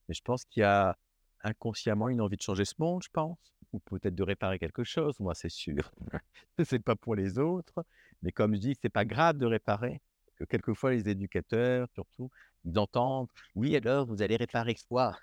Mais 0.08 0.16
je 0.16 0.22
pense 0.22 0.46
qu'il 0.46 0.62
y 0.62 0.64
a 0.64 0.98
inconsciemment 1.44 2.08
une 2.08 2.22
envie 2.22 2.38
de 2.38 2.42
changer 2.42 2.64
ce 2.64 2.76
monde, 2.80 3.04
je 3.04 3.10
pense, 3.12 3.54
ou 3.74 3.80
peut-être 3.80 4.16
de 4.16 4.24
réparer 4.24 4.58
quelque 4.58 4.86
chose. 4.86 5.20
Moi, 5.20 5.36
c'est 5.36 5.50
sûr. 5.50 5.92
c'est 6.64 6.80
pas 6.80 6.96
pour 6.96 7.16
les 7.16 7.40
autres. 7.40 7.86
Mais 8.22 8.32
comme 8.32 8.56
je 8.56 8.62
dis, 8.62 8.78
c'est 8.82 8.88
pas 8.88 9.04
grave 9.04 9.38
de 9.38 9.46
réparer. 9.46 10.02
Que 10.38 10.46
quelquefois, 10.46 10.92
les 10.92 11.10
éducateurs, 11.10 11.90
surtout, 11.94 12.32
ils 12.64 12.80
entendent 12.80 13.28
Oui, 13.54 13.76
alors, 13.76 14.06
vous 14.06 14.22
allez 14.22 14.38
réparer 14.38 14.76
quoi? 14.88 15.18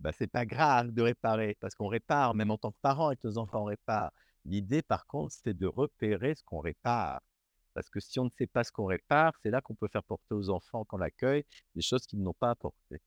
Bah, 0.00 0.12
C'est 0.12 0.26
pas 0.26 0.46
grave 0.46 0.92
de 0.92 1.02
réparer, 1.02 1.56
parce 1.60 1.74
qu'on 1.74 1.88
répare, 1.88 2.34
même 2.34 2.50
en 2.50 2.58
tant 2.58 2.72
que 2.72 2.78
parent, 2.82 3.14
que 3.14 3.28
nos 3.28 3.38
enfants 3.38 3.64
réparent. 3.64 4.10
L'idée, 4.44 4.82
par 4.82 5.06
contre, 5.06 5.34
c'est 5.34 5.54
de 5.54 5.66
repérer 5.66 6.34
ce 6.34 6.42
qu'on 6.42 6.60
répare. 6.60 7.20
Parce 7.74 7.88
que 7.88 8.00
si 8.00 8.18
on 8.18 8.24
ne 8.24 8.30
sait 8.30 8.46
pas 8.46 8.64
ce 8.64 8.72
qu'on 8.72 8.86
répare, 8.86 9.32
c'est 9.42 9.50
là 9.50 9.60
qu'on 9.60 9.74
peut 9.74 9.88
faire 9.88 10.02
porter 10.02 10.34
aux 10.34 10.50
enfants 10.50 10.84
qu'on 10.84 11.00
accueille 11.00 11.44
des 11.74 11.82
choses 11.82 12.06
qu'ils 12.06 12.22
n'ont 12.22 12.34
pas 12.34 12.50
apportées. 12.50 13.00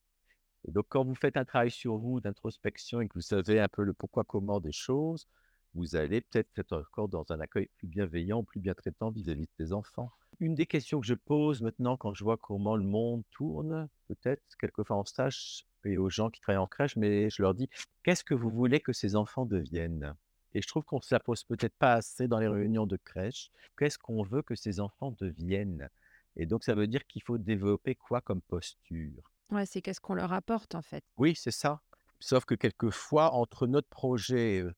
Et 0.66 0.72
donc, 0.72 0.86
quand 0.90 1.04
vous 1.04 1.16
faites 1.16 1.36
un 1.36 1.44
travail 1.44 1.72
sur 1.72 1.98
vous 1.98 2.22
d'introspection 2.22 3.02
et 3.02 3.08
que 3.08 3.16
vous 3.16 3.22
savez 3.22 3.60
un 3.60 3.68
peu 3.68 3.84
le 3.84 3.94
pourquoi, 3.94 4.24
comment 4.24 4.62
des 4.62 4.72
choses, 4.72 5.28
vous 5.74 5.96
allez 5.96 6.22
peut-être 6.22 6.58
être 6.58 6.78
encore 6.78 7.10
dans 7.10 7.26
un 7.30 7.40
accueil 7.40 7.68
plus 7.78 7.88
bienveillant, 7.88 8.44
plus 8.44 8.60
bien 8.60 8.74
traitant 8.74 9.10
vis-à-vis 9.10 9.48
de 9.48 9.66
tes 9.66 9.74
enfants. 9.74 10.12
Une 10.40 10.56
des 10.56 10.66
questions 10.66 11.02
que 11.02 11.08
je 11.08 11.16
pose 11.16 11.62
maintenant 11.62 11.98
quand 11.98 12.14
je 12.14 12.24
vois 12.24 12.38
comment 12.38 12.76
le 12.76 12.84
monde 12.84 13.24
tourne, 13.32 13.90
peut-être 14.08 14.42
quelquefois 14.60 14.98
en 14.98 15.06
stage 15.06 15.66
et 15.86 15.98
aux 15.98 16.10
gens 16.10 16.30
qui 16.30 16.42
travaillent 16.42 16.62
en 16.62 16.68
crèche, 16.68 16.96
mais 16.96 17.30
je 17.30 17.42
leur 17.42 17.54
dis 17.54 17.70
qu'est-ce 18.04 18.24
que 18.24 18.34
vous 18.34 18.50
voulez 18.50 18.80
que 18.80 18.94
ces 18.94 19.16
enfants 19.16 19.46
deviennent? 19.46 20.16
Et 20.54 20.62
je 20.62 20.68
trouve 20.68 20.84
qu'on 20.84 20.98
ne 20.98 21.02
se 21.02 21.14
la 21.14 21.20
pose 21.20 21.44
peut-être 21.44 21.76
pas 21.76 21.94
assez 21.94 22.28
dans 22.28 22.40
les 22.40 22.48
réunions 22.48 22.86
de 22.86 22.98
crèche. 22.98 23.50
Qu'est-ce 23.78 23.98
qu'on 23.98 24.24
veut 24.24 24.44
que 24.44 24.56
ces 24.56 24.80
enfants 24.80 25.16
deviennent? 25.20 25.90
Et 26.36 26.46
donc, 26.46 26.64
ça 26.64 26.76
veut 26.76 26.88
dire 26.88 27.06
qu'il 27.08 27.24
faut 27.24 27.38
développer 27.38 27.96
quoi 27.96 28.22
comme 28.22 28.42
posture? 28.42 29.32
Ouais, 29.50 29.66
c'est 29.66 29.82
qu'est-ce 29.82 30.02
qu'on 30.02 30.14
leur 30.14 30.34
apporte 30.34 30.76
en 30.76 30.82
fait? 30.82 31.04
Oui, 31.18 31.34
c'est 31.36 31.52
ça. 31.52 31.82
Sauf 32.20 32.46
que 32.46 32.56
quelquefois, 32.56 33.34
entre 33.34 33.68
notre 33.68 33.90
projet, 33.90 34.64
ce 34.64 34.74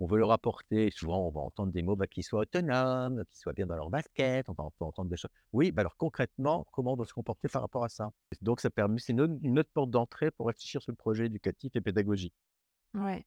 qu'on 0.00 0.06
veut 0.06 0.18
leur 0.18 0.32
apporter, 0.32 0.90
souvent 0.90 1.26
on 1.26 1.30
va 1.30 1.42
entendre 1.42 1.72
des 1.72 1.82
mots 1.82 1.94
bah, 1.94 2.06
qu'ils 2.06 2.24
soient 2.24 2.40
autonomes, 2.40 3.22
qu'ils 3.26 3.38
soient 3.38 3.52
bien 3.52 3.66
dans 3.66 3.76
leur 3.76 3.90
basket, 3.90 4.48
on 4.48 4.54
va 4.54 4.64
entendre 4.80 5.10
des 5.10 5.18
choses. 5.18 5.30
Oui, 5.52 5.72
bah 5.72 5.82
alors 5.82 5.98
concrètement, 5.98 6.66
comment 6.72 6.94
on 6.94 6.96
doit 6.96 7.04
se 7.04 7.12
comporter 7.12 7.48
par 7.48 7.60
rapport 7.60 7.84
à 7.84 7.90
ça? 7.90 8.10
Donc 8.40 8.62
ça 8.62 8.70
permet, 8.70 8.98
c'est 8.98 9.12
une, 9.12 9.58
autre 9.58 9.68
porte 9.74 9.90
d'entrée 9.90 10.30
pour 10.30 10.46
réfléchir 10.46 10.80
sur 10.80 10.90
le 10.90 10.96
projet 10.96 11.26
éducatif 11.26 11.76
et 11.76 11.82
pédagogique. 11.82 12.32
Ouais. 12.94 13.26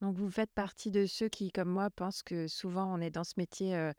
Donc 0.00 0.16
vous 0.16 0.30
faites 0.30 0.52
partie 0.52 0.92
de 0.92 1.06
ceux 1.06 1.28
qui, 1.28 1.50
comme 1.50 1.70
moi, 1.70 1.90
pensent 1.90 2.22
que 2.22 2.46
souvent 2.46 2.86
on 2.94 3.00
est 3.00 3.10
dans 3.10 3.24
ce 3.24 3.34
métier, 3.36 3.90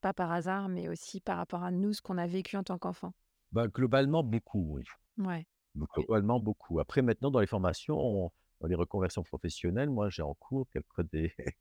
pas 0.00 0.12
par 0.12 0.32
hasard, 0.32 0.68
mais 0.68 0.88
aussi 0.88 1.20
par 1.20 1.36
rapport 1.36 1.62
à 1.62 1.70
nous, 1.70 1.92
ce 1.92 2.02
qu'on 2.02 2.18
a 2.18 2.26
vécu 2.26 2.56
en 2.56 2.64
tant 2.64 2.78
qu'enfant. 2.78 3.12
Bah, 3.52 3.68
globalement, 3.68 4.24
beaucoup, 4.24 4.78
oui. 4.78 4.82
Ouais. 5.16 5.46
Globalement, 5.76 6.40
beaucoup. 6.40 6.80
Après, 6.80 7.02
maintenant, 7.02 7.30
dans 7.30 7.40
les 7.40 7.46
formations, 7.46 8.32
dans 8.62 8.68
les 8.68 8.74
reconversions 8.76 9.24
professionnelles, 9.24 9.90
moi, 9.90 10.08
j'ai 10.08 10.22
en 10.22 10.34
cours 10.34 10.68
quelques 10.70 11.10
des, 11.10 11.34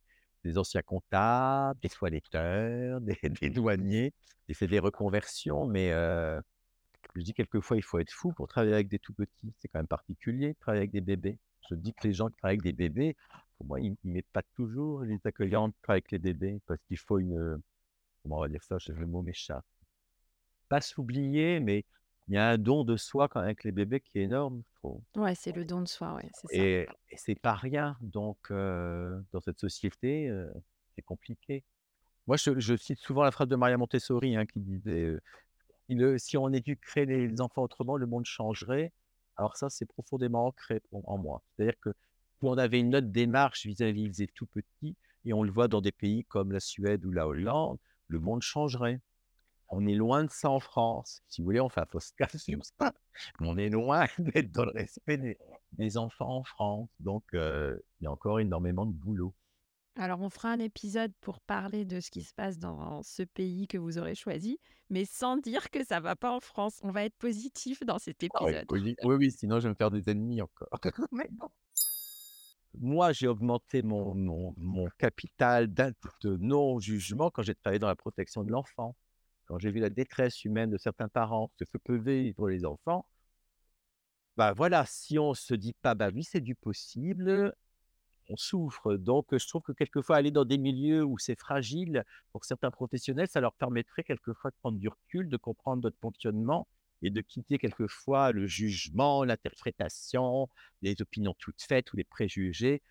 des 0.45 0.57
anciens 0.57 0.83
comptables, 0.83 1.79
des 1.81 1.89
toiletteurs, 1.89 3.01
des, 3.01 3.17
des 3.41 3.49
douaniers. 3.49 4.13
J'ai 4.47 4.53
fait 4.53 4.67
des 4.67 4.79
reconversions, 4.79 5.65
mais 5.65 5.91
je 7.15 7.21
dis 7.21 7.33
quelquefois, 7.33 7.77
il 7.77 7.83
faut 7.83 7.99
être 7.99 8.11
fou 8.11 8.31
pour 8.33 8.47
travailler 8.47 8.73
avec 8.73 8.87
des 8.87 8.99
tout 8.99 9.13
petits. 9.13 9.53
C'est 9.59 9.67
quand 9.67 9.79
même 9.79 9.87
particulier 9.87 10.53
de 10.53 10.59
travailler 10.59 10.81
avec 10.81 10.91
des 10.91 11.01
bébés. 11.01 11.37
Je 11.69 11.75
dis 11.75 11.93
que 11.93 12.07
les 12.07 12.13
gens 12.13 12.29
qui 12.29 12.37
travaillent 12.37 12.59
avec 12.59 12.63
des 12.63 12.73
bébés, 12.73 13.15
pour 13.57 13.65
moi, 13.65 13.79
ils 13.79 13.95
ne 14.03 14.13
mettent 14.13 14.31
pas 14.31 14.43
toujours 14.55 15.01
les 15.03 15.19
accueillants 15.25 15.71
qui 15.71 15.77
avec 15.87 16.11
les 16.11 16.19
bébés 16.19 16.59
parce 16.67 16.79
qu'il 16.87 16.97
faut 16.97 17.19
une. 17.19 17.61
Comment 18.23 18.37
on 18.37 18.41
va 18.41 18.47
dire 18.47 18.63
ça 18.63 18.77
Je 18.79 18.93
le 18.93 19.07
mot 19.07 19.21
m'échappe. 19.21 19.65
Pas 20.69 20.81
s'oublier, 20.81 21.59
mais 21.59 21.85
il 22.27 22.35
y 22.35 22.37
a 22.37 22.49
un 22.49 22.57
don 22.57 22.83
de 22.83 22.97
soi 22.97 23.27
quand 23.27 23.39
avec 23.39 23.63
les 23.63 23.71
bébés 23.71 23.99
qui 23.99 24.19
est 24.19 24.23
énorme, 24.23 24.63
Ouais, 25.15 25.35
c'est 25.35 25.51
le 25.51 25.63
don 25.63 25.81
de 25.81 25.87
soi, 25.87 26.15
ouais, 26.15 26.29
c'est 26.33 26.47
ça. 26.47 26.57
Et, 26.57 26.87
et 27.09 27.17
c'est 27.17 27.35
pas 27.35 27.53
rien. 27.53 27.97
Donc, 28.01 28.51
dans 28.51 29.41
cette 29.43 29.59
société, 29.59 30.31
c'est 30.95 31.03
compliqué. 31.03 31.63
Moi, 32.27 32.37
je, 32.37 32.75
cite 32.77 32.99
souvent 32.99 33.23
la 33.23 33.31
phrase 33.31 33.47
de 33.47 33.55
Maria 33.55 33.77
Montessori 33.77 34.35
hein, 34.35 34.45
qui 34.45 34.59
disait 34.59 35.17
Si 36.17 36.37
on 36.37 36.49
éduquerait 36.49 37.05
les 37.05 37.41
enfants 37.41 37.63
autrement, 37.63 37.97
le 37.97 38.07
monde 38.07 38.25
changerait. 38.25 38.91
Alors, 39.37 39.57
ça, 39.57 39.69
c'est 39.69 39.85
profondément 39.85 40.47
ancré 40.47 40.81
en 40.91 41.17
moi. 41.17 41.41
C'est-à-dire 41.55 41.79
que 41.79 41.91
on 42.43 42.57
avait 42.57 42.79
une 42.79 42.95
autre 42.95 43.07
démarche 43.07 43.65
vis-à-vis 43.65 44.09
des 44.09 44.27
tout 44.27 44.47
petits, 44.47 44.95
et 45.25 45.33
on 45.33 45.43
le 45.43 45.51
voit 45.51 45.67
dans 45.67 45.81
des 45.81 45.91
pays 45.91 46.25
comme 46.25 46.51
la 46.51 46.59
Suède 46.59 47.05
ou 47.05 47.11
la 47.11 47.27
Hollande, 47.27 47.77
le 48.07 48.19
monde 48.19 48.41
changerait. 48.41 48.99
On 49.73 49.87
est 49.87 49.95
loin 49.95 50.25
de 50.25 50.29
ça 50.29 50.49
en 50.49 50.59
France. 50.59 51.23
Si 51.29 51.41
vous 51.41 51.45
voulez, 51.45 51.61
on 51.61 51.69
fait 51.69 51.79
un 51.79 51.85
fausse 51.85 52.11
sur 52.35 52.59
ça. 52.79 52.93
On 53.39 53.57
est 53.57 53.69
loin 53.69 54.05
d'être 54.19 54.51
dans 54.51 54.65
le 54.65 54.71
respect 54.71 55.37
des, 55.71 55.97
enfants 55.97 56.37
en 56.39 56.43
France. 56.43 56.89
Donc, 56.99 57.23
il 57.33 57.79
y 58.01 58.05
a 58.05 58.11
encore 58.11 58.41
énormément 58.41 58.85
de 58.85 58.91
boulot. 58.91 59.33
Alors, 59.95 60.21
on 60.21 60.29
fera 60.29 60.51
un 60.51 60.59
épisode 60.59 61.13
pour 61.21 61.39
parler 61.41 61.85
de 61.85 61.99
ce 61.99 62.11
qui 62.11 62.23
se 62.23 62.33
passe 62.33 62.57
dans 62.59 63.01
ce 63.03 63.23
pays 63.23 63.67
que 63.67 63.77
vous 63.77 63.97
aurez 63.97 64.15
choisi, 64.15 64.59
mais 64.89 65.05
sans 65.05 65.37
dire 65.37 65.69
que 65.69 65.83
ça 65.85 65.99
va 65.99 66.15
pas 66.15 66.31
en 66.31 66.39
France. 66.39 66.79
On 66.81 66.91
va 66.91 67.03
être 67.05 67.17
positif 67.17 67.83
dans 67.85 67.99
cet 67.99 68.23
ah 68.23 68.25
épisode. 68.25 68.65
oui, 68.71 68.95
oui, 69.03 69.31
sinon 69.31 69.59
je 69.59 69.63
vais 69.63 69.69
me 69.69 69.75
faire 69.75 69.91
des 69.91 70.09
ennemis 70.09 70.41
encore. 70.41 70.69
Moi, 72.79 73.11
j'ai 73.11 73.27
augmenté 73.27 73.83
mon, 73.83 74.15
mon, 74.15 74.53
mon 74.55 74.87
capital 74.97 75.73
de 75.73 76.37
non-jugement 76.37 77.29
quand 77.29 77.41
j'ai 77.41 77.55
travaillé 77.55 77.79
dans 77.79 77.87
la 77.87 77.97
protection 77.97 78.45
de 78.45 78.51
l'enfant 78.51 78.95
quand 79.51 79.59
j'ai 79.59 79.69
vu 79.69 79.81
la 79.81 79.89
détresse 79.89 80.45
humaine 80.45 80.69
de 80.69 80.77
certains 80.77 81.09
parents, 81.09 81.51
ce 81.59 81.65
que 81.65 81.77
peuvent 81.77 82.07
vivre 82.07 82.47
les 82.47 82.63
enfants, 82.63 83.05
bah 84.37 84.53
voilà, 84.53 84.85
si 84.85 85.19
on 85.19 85.33
se 85.33 85.53
dit 85.53 85.73
pas, 85.73 85.93
bah 85.93 86.09
oui, 86.13 86.23
c'est 86.23 86.39
du 86.39 86.55
possible, 86.55 87.53
on 88.29 88.37
souffre. 88.37 88.95
Donc, 88.95 89.37
je 89.37 89.45
trouve 89.45 89.61
que 89.61 89.73
quelquefois, 89.73 90.15
aller 90.15 90.31
dans 90.31 90.45
des 90.45 90.57
milieux 90.57 91.03
où 91.03 91.17
c'est 91.17 91.37
fragile, 91.37 92.05
pour 92.31 92.45
certains 92.45 92.71
professionnels, 92.71 93.27
ça 93.27 93.41
leur 93.41 93.51
permettrait 93.51 94.05
quelquefois 94.05 94.51
de 94.51 94.55
prendre 94.55 94.79
du 94.79 94.87
recul, 94.87 95.27
de 95.27 95.35
comprendre 95.35 95.83
notre 95.83 95.99
fonctionnement 95.99 96.65
et 97.01 97.09
de 97.09 97.19
quitter 97.19 97.57
quelquefois 97.57 98.31
le 98.31 98.47
jugement, 98.47 99.25
l'interprétation, 99.25 100.47
les 100.81 100.95
opinions 101.01 101.35
toutes 101.37 101.61
faites 101.61 101.91
ou 101.91 101.97
les 101.97 102.05
préjugés 102.05 102.81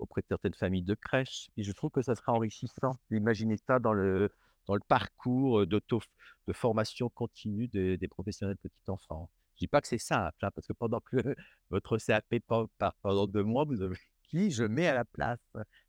auprès 0.00 0.22
de 0.22 0.26
certaines 0.26 0.54
familles 0.54 0.82
de 0.82 0.94
crèche. 0.94 1.50
Et 1.56 1.62
je 1.62 1.70
trouve 1.70 1.90
que 1.92 2.02
ça 2.02 2.16
sera 2.16 2.32
enrichissant 2.32 2.96
d'imaginer 3.12 3.58
ça 3.58 3.78
dans 3.78 3.92
le, 3.92 4.32
le 4.74 4.82
parcours 4.86 5.66
de 5.66 6.52
formation 6.52 7.08
continue 7.08 7.68
des, 7.68 8.08
professionnels 8.08 8.56
de 8.62 8.68
petits 8.68 8.90
enfants. 8.90 9.30
Je 9.54 9.60
dis 9.60 9.68
pas 9.68 9.80
que 9.80 9.88
c'est 9.88 9.98
simple, 9.98 10.36
hein, 10.42 10.50
parce 10.54 10.66
que 10.66 10.72
pendant 10.72 11.00
que 11.00 11.16
votre 11.70 11.98
CAP 11.98 12.40
part 12.46 12.94
pendant 13.02 13.26
deux 13.26 13.44
mois, 13.44 13.64
vous 13.64 13.82
avez 13.82 13.96
qui 14.22 14.50
je 14.50 14.64
mets 14.64 14.86
à 14.86 14.94
la 14.94 15.04
place? 15.04 15.40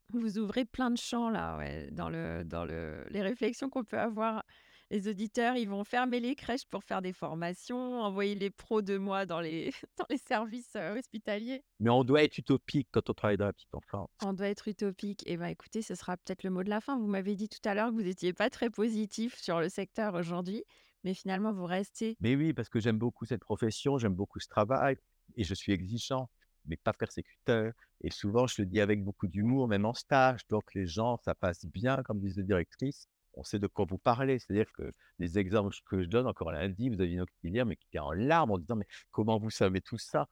Vous 0.10 0.38
ouvrez 0.38 0.66
plein 0.66 0.92
de 0.92 0.98
champs 0.98 1.30
là, 1.30 1.58
dans, 1.92 2.10
le, 2.10 2.44
dans 2.44 2.66
le, 2.66 3.06
les 3.10 3.22
réflexions 3.22 3.70
qu'on 3.70 3.84
peut 3.84 4.00
avoir 4.00 4.44
les 4.92 5.08
auditeurs, 5.08 5.56
ils 5.56 5.70
vont 5.70 5.86
fermer 5.86 6.20
les 6.20 6.36
crèches 6.36 6.66
pour 6.66 6.84
faire 6.84 7.02
des 7.02 7.14
formations, 7.14 8.02
envoyer 8.02 8.36
les 8.36 8.50
pros 8.50 8.82
de 8.82 8.98
moi 8.98 9.26
dans 9.26 9.40
les, 9.40 9.72
dans 9.98 10.06
les 10.10 10.18
services 10.18 10.76
euh, 10.76 11.00
hospitaliers. 11.00 11.64
Mais 11.80 11.90
on 11.90 12.04
doit 12.04 12.24
être 12.24 12.38
utopique 12.38 12.90
quand 12.92 13.10
on 13.10 13.14
travaille 13.14 13.38
dans 13.38 13.46
la 13.46 13.54
petite 13.54 13.74
enfance. 13.74 14.10
On 14.22 14.34
doit 14.34 14.50
être 14.50 14.68
utopique. 14.68 15.26
Et 15.26 15.34
eh 15.34 15.38
bien 15.38 15.48
écoutez, 15.48 15.82
ce 15.82 15.96
sera 15.96 16.18
peut-être 16.18 16.44
le 16.44 16.50
mot 16.50 16.64
de 16.64 16.70
la 16.70 16.82
fin. 16.82 17.00
Vous 17.00 17.08
m'avez 17.08 17.36
dit 17.36 17.48
tout 17.48 17.62
à 17.64 17.74
l'heure 17.74 17.90
que 17.90 17.96
vous 17.96 18.04
n'étiez 18.04 18.34
pas 18.34 18.50
très 18.50 18.70
positif 18.70 19.40
sur 19.40 19.62
le 19.62 19.70
secteur 19.70 20.14
aujourd'hui, 20.14 20.66
mais 21.06 21.14
finalement 21.14 21.54
vous 21.54 21.66
restez. 21.66 22.18
Mais 22.20 22.36
oui, 22.36 22.52
parce 22.54 22.68
que 22.68 22.82
j'aime 22.82 22.98
beaucoup 22.98 23.24
cette 23.26 23.42
profession, 23.42 23.98
j'aime 23.98 24.14
beaucoup 24.14 24.42
ce 24.42 24.50
travail 24.50 24.98
et 25.38 25.46
je 25.46 25.54
suis 25.54 25.72
exigeant 25.72 26.30
mais 26.66 26.78
pas 26.78 26.94
persécuteur. 26.94 27.74
Et 28.02 28.12
souvent, 28.12 28.46
je 28.46 28.62
le 28.62 28.68
dis 28.68 28.80
avec 28.82 29.04
beaucoup 29.04 29.26
d'humour, 29.26 29.68
même 29.68 29.84
en 29.84 29.96
stage. 29.96 30.42
Donc, 30.48 30.76
les 30.76 30.86
gens, 30.86 31.18
ça 31.26 31.34
passe 31.34 31.66
bien, 31.66 32.04
comme 32.04 32.20
disait 32.20 32.42
la 32.42 32.46
directrice 32.46 33.08
on 33.34 33.44
sait 33.44 33.60
de 33.60 33.68
quoi 33.68 33.86
vous 33.86 33.98
parlez. 33.98 34.40
C'est-à-dire 34.40 34.72
que 34.74 34.94
les 35.20 35.40
exemples 35.40 35.76
que 35.86 36.02
je 36.02 36.08
donne, 36.08 36.28
encore 36.28 36.52
lundi, 36.52 36.90
vous 36.90 37.02
avez 37.02 37.12
une 37.12 37.22
auxiliaire, 37.22 37.66
mais 37.66 37.76
qui 37.76 37.88
était 37.88 38.00
en 38.00 38.12
larmes 38.12 38.52
en 38.52 38.58
disant 38.58 38.76
Mais 38.76 38.88
comment 39.12 39.40
vous 39.40 39.50
savez 39.50 39.82
tout 39.82 39.98
ça? 39.98 40.28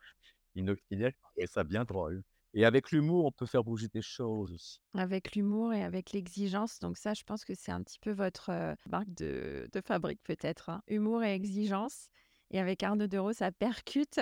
Une 0.55 0.71
auxiliaire 0.71 1.13
et 1.37 1.47
ça 1.47 1.63
bien 1.63 1.85
drôle. 1.85 2.23
Et 2.55 2.65
avec 2.65 2.91
l'humour, 2.91 3.25
on 3.25 3.31
peut 3.31 3.45
faire 3.45 3.63
bouger 3.63 3.87
des 3.89 4.01
choses 4.01 4.51
aussi. 4.51 4.81
Avec 4.95 5.35
l'humour 5.35 5.71
et 5.71 5.83
avec 5.83 6.13
l'exigence. 6.13 6.79
Donc, 6.79 6.97
ça, 6.97 7.13
je 7.13 7.23
pense 7.23 7.45
que 7.45 7.53
c'est 7.53 7.71
un 7.71 7.83
petit 7.83 7.99
peu 7.99 8.11
votre 8.11 8.75
marque 8.89 9.13
de, 9.13 9.69
fabrique, 9.85 10.21
peut-être. 10.23 10.69
Hein. 10.69 10.81
Humour 10.87 11.23
et 11.23 11.33
exigence. 11.35 12.09
Et 12.51 12.59
avec 12.59 12.83
Arnaud 12.83 13.07
Dereau, 13.07 13.33
ça 13.33 13.51
percute. 13.51 14.19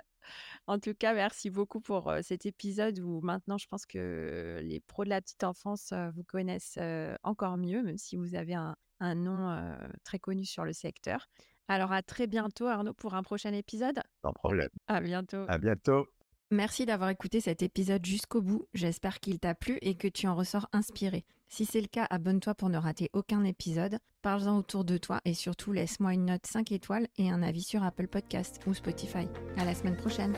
En 0.67 0.79
tout 0.79 0.93
cas, 0.93 1.13
merci 1.13 1.49
beaucoup 1.49 1.79
pour 1.79 2.13
cet 2.21 2.45
épisode 2.45 2.99
où 2.99 3.21
maintenant, 3.21 3.57
je 3.57 3.67
pense 3.67 3.85
que 3.85 4.59
les 4.61 4.81
pros 4.81 5.05
de 5.05 5.09
la 5.09 5.21
petite 5.21 5.45
enfance 5.45 5.93
vous 6.13 6.23
connaissent 6.25 6.77
encore 7.23 7.57
mieux, 7.57 7.81
même 7.81 7.97
si 7.97 8.17
vous 8.17 8.35
avez 8.35 8.53
un, 8.53 8.75
nom 9.15 9.77
très 10.03 10.19
connu 10.19 10.43
sur 10.43 10.65
le 10.65 10.73
secteur. 10.73 11.29
Alors, 11.69 11.93
à 11.93 12.01
très 12.01 12.27
bientôt, 12.27 12.65
Arnaud, 12.65 12.93
pour 12.93 13.13
un 13.13 13.23
prochain 13.23 13.53
épisode. 13.53 14.01
Sans 14.21 14.33
problème. 14.33 14.69
À 14.87 14.99
bientôt. 14.99 15.45
À 15.47 15.57
bientôt. 15.57 16.07
Merci 16.49 16.85
d'avoir 16.85 17.09
écouté 17.09 17.41
cet 17.41 17.61
épisode 17.61 18.05
jusqu'au 18.05 18.41
bout. 18.41 18.67
J'espère 18.73 19.19
qu'il 19.19 19.39
t'a 19.39 19.53
plu 19.53 19.77
et 19.81 19.95
que 19.95 20.07
tu 20.07 20.27
en 20.27 20.35
ressors 20.35 20.69
inspiré. 20.71 21.25
Si 21.49 21.65
c'est 21.65 21.81
le 21.81 21.87
cas, 21.87 22.07
abonne-toi 22.09 22.55
pour 22.55 22.69
ne 22.69 22.77
rater 22.77 23.09
aucun 23.13 23.43
épisode. 23.43 23.99
Parle-en 24.21 24.57
autour 24.57 24.83
de 24.83 24.97
toi 24.97 25.21
et 25.25 25.33
surtout 25.33 25.71
laisse-moi 25.71 26.13
une 26.13 26.25
note 26.25 26.45
5 26.45 26.71
étoiles 26.71 27.07
et 27.17 27.29
un 27.29 27.41
avis 27.41 27.63
sur 27.63 27.83
Apple 27.83 28.07
Podcast 28.07 28.59
ou 28.67 28.73
Spotify. 28.73 29.27
À 29.57 29.65
la 29.65 29.73
semaine 29.73 29.97
prochaine. 29.97 30.35